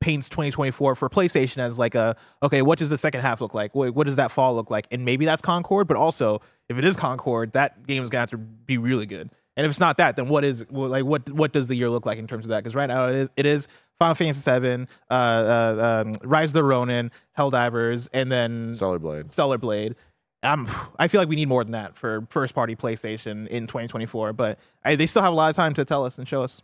[0.00, 3.74] paints 2024 for PlayStation as like a okay, what does the second half look like?
[3.74, 4.86] What, what does that fall look like?
[4.90, 8.30] And maybe that's Concord, but also if it is Concord, that game is gonna have
[8.30, 9.30] to be really good.
[9.56, 12.04] And if it's not that, then what is like what what does the year look
[12.04, 12.62] like in terms of that?
[12.62, 13.68] Because right now it is it is
[13.98, 19.30] Final Fantasy VII, uh, uh, um, Rise of the Ronin, Helldivers, and then Stellar Blade.
[19.30, 19.94] Stellar Blade.
[20.42, 20.68] I'm,
[20.98, 24.58] I feel like we need more than that for first party PlayStation in 2024, but
[24.84, 26.60] I, they still have a lot of time to tell us and show us.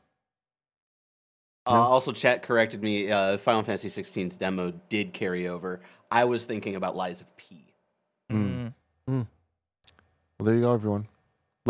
[1.67, 3.11] Uh, also, chat corrected me.
[3.11, 5.81] Uh, Final Fantasy 16's demo did carry over.
[6.11, 7.75] I was thinking about Lies of P.
[8.31, 8.73] Mm.
[9.07, 9.27] Well,
[10.47, 11.07] there you go, everyone.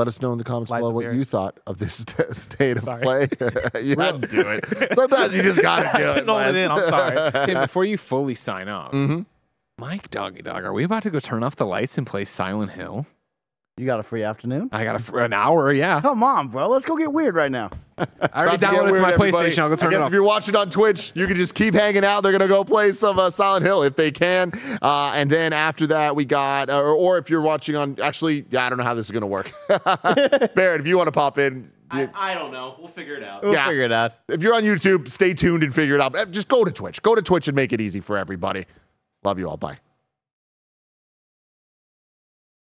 [0.00, 1.18] Let us know in the comments Lies below what Barrett.
[1.18, 3.02] you thought of this st- state of Sorry.
[3.02, 3.28] play.
[3.82, 4.64] you had to do it.
[4.94, 6.14] Sometimes you just got to do it.
[6.14, 7.46] Putting all it in, I'm sorry.
[7.46, 9.26] Tim, before you fully sign off, Mhm.
[9.76, 12.72] Mike Doggy Dog, are we about to go turn off the lights and play Silent
[12.72, 13.04] Hill?
[13.80, 14.68] You got a free afternoon?
[14.72, 16.02] I got a, fr- an hour, yeah.
[16.02, 16.68] Come on, bro.
[16.68, 17.70] Let's go get weird right now.
[17.98, 19.48] I About already to get downloaded it to weird, my everybody.
[19.50, 19.58] PlayStation.
[19.60, 20.06] I'll go I turn it guess off.
[20.08, 22.22] if you're watching on Twitch, you can just keep hanging out.
[22.22, 24.52] They're gonna go play some uh, Silent Hill if they can,
[24.82, 28.44] uh, and then after that we got, uh, or, or if you're watching on, actually,
[28.50, 29.50] yeah, I don't know how this is gonna work.
[30.54, 32.76] Barrett, if you want to pop in, you- I, I don't know.
[32.78, 33.42] We'll figure it out.
[33.42, 33.66] We'll Yeah.
[33.66, 34.12] figure it out.
[34.28, 36.14] if you're on YouTube, stay tuned and figure it out.
[36.14, 37.00] Uh, Just go to Twitch.
[37.02, 38.66] Go to Twitch and make it easy for everybody.
[39.24, 39.56] Love you all.
[39.56, 39.78] Bye.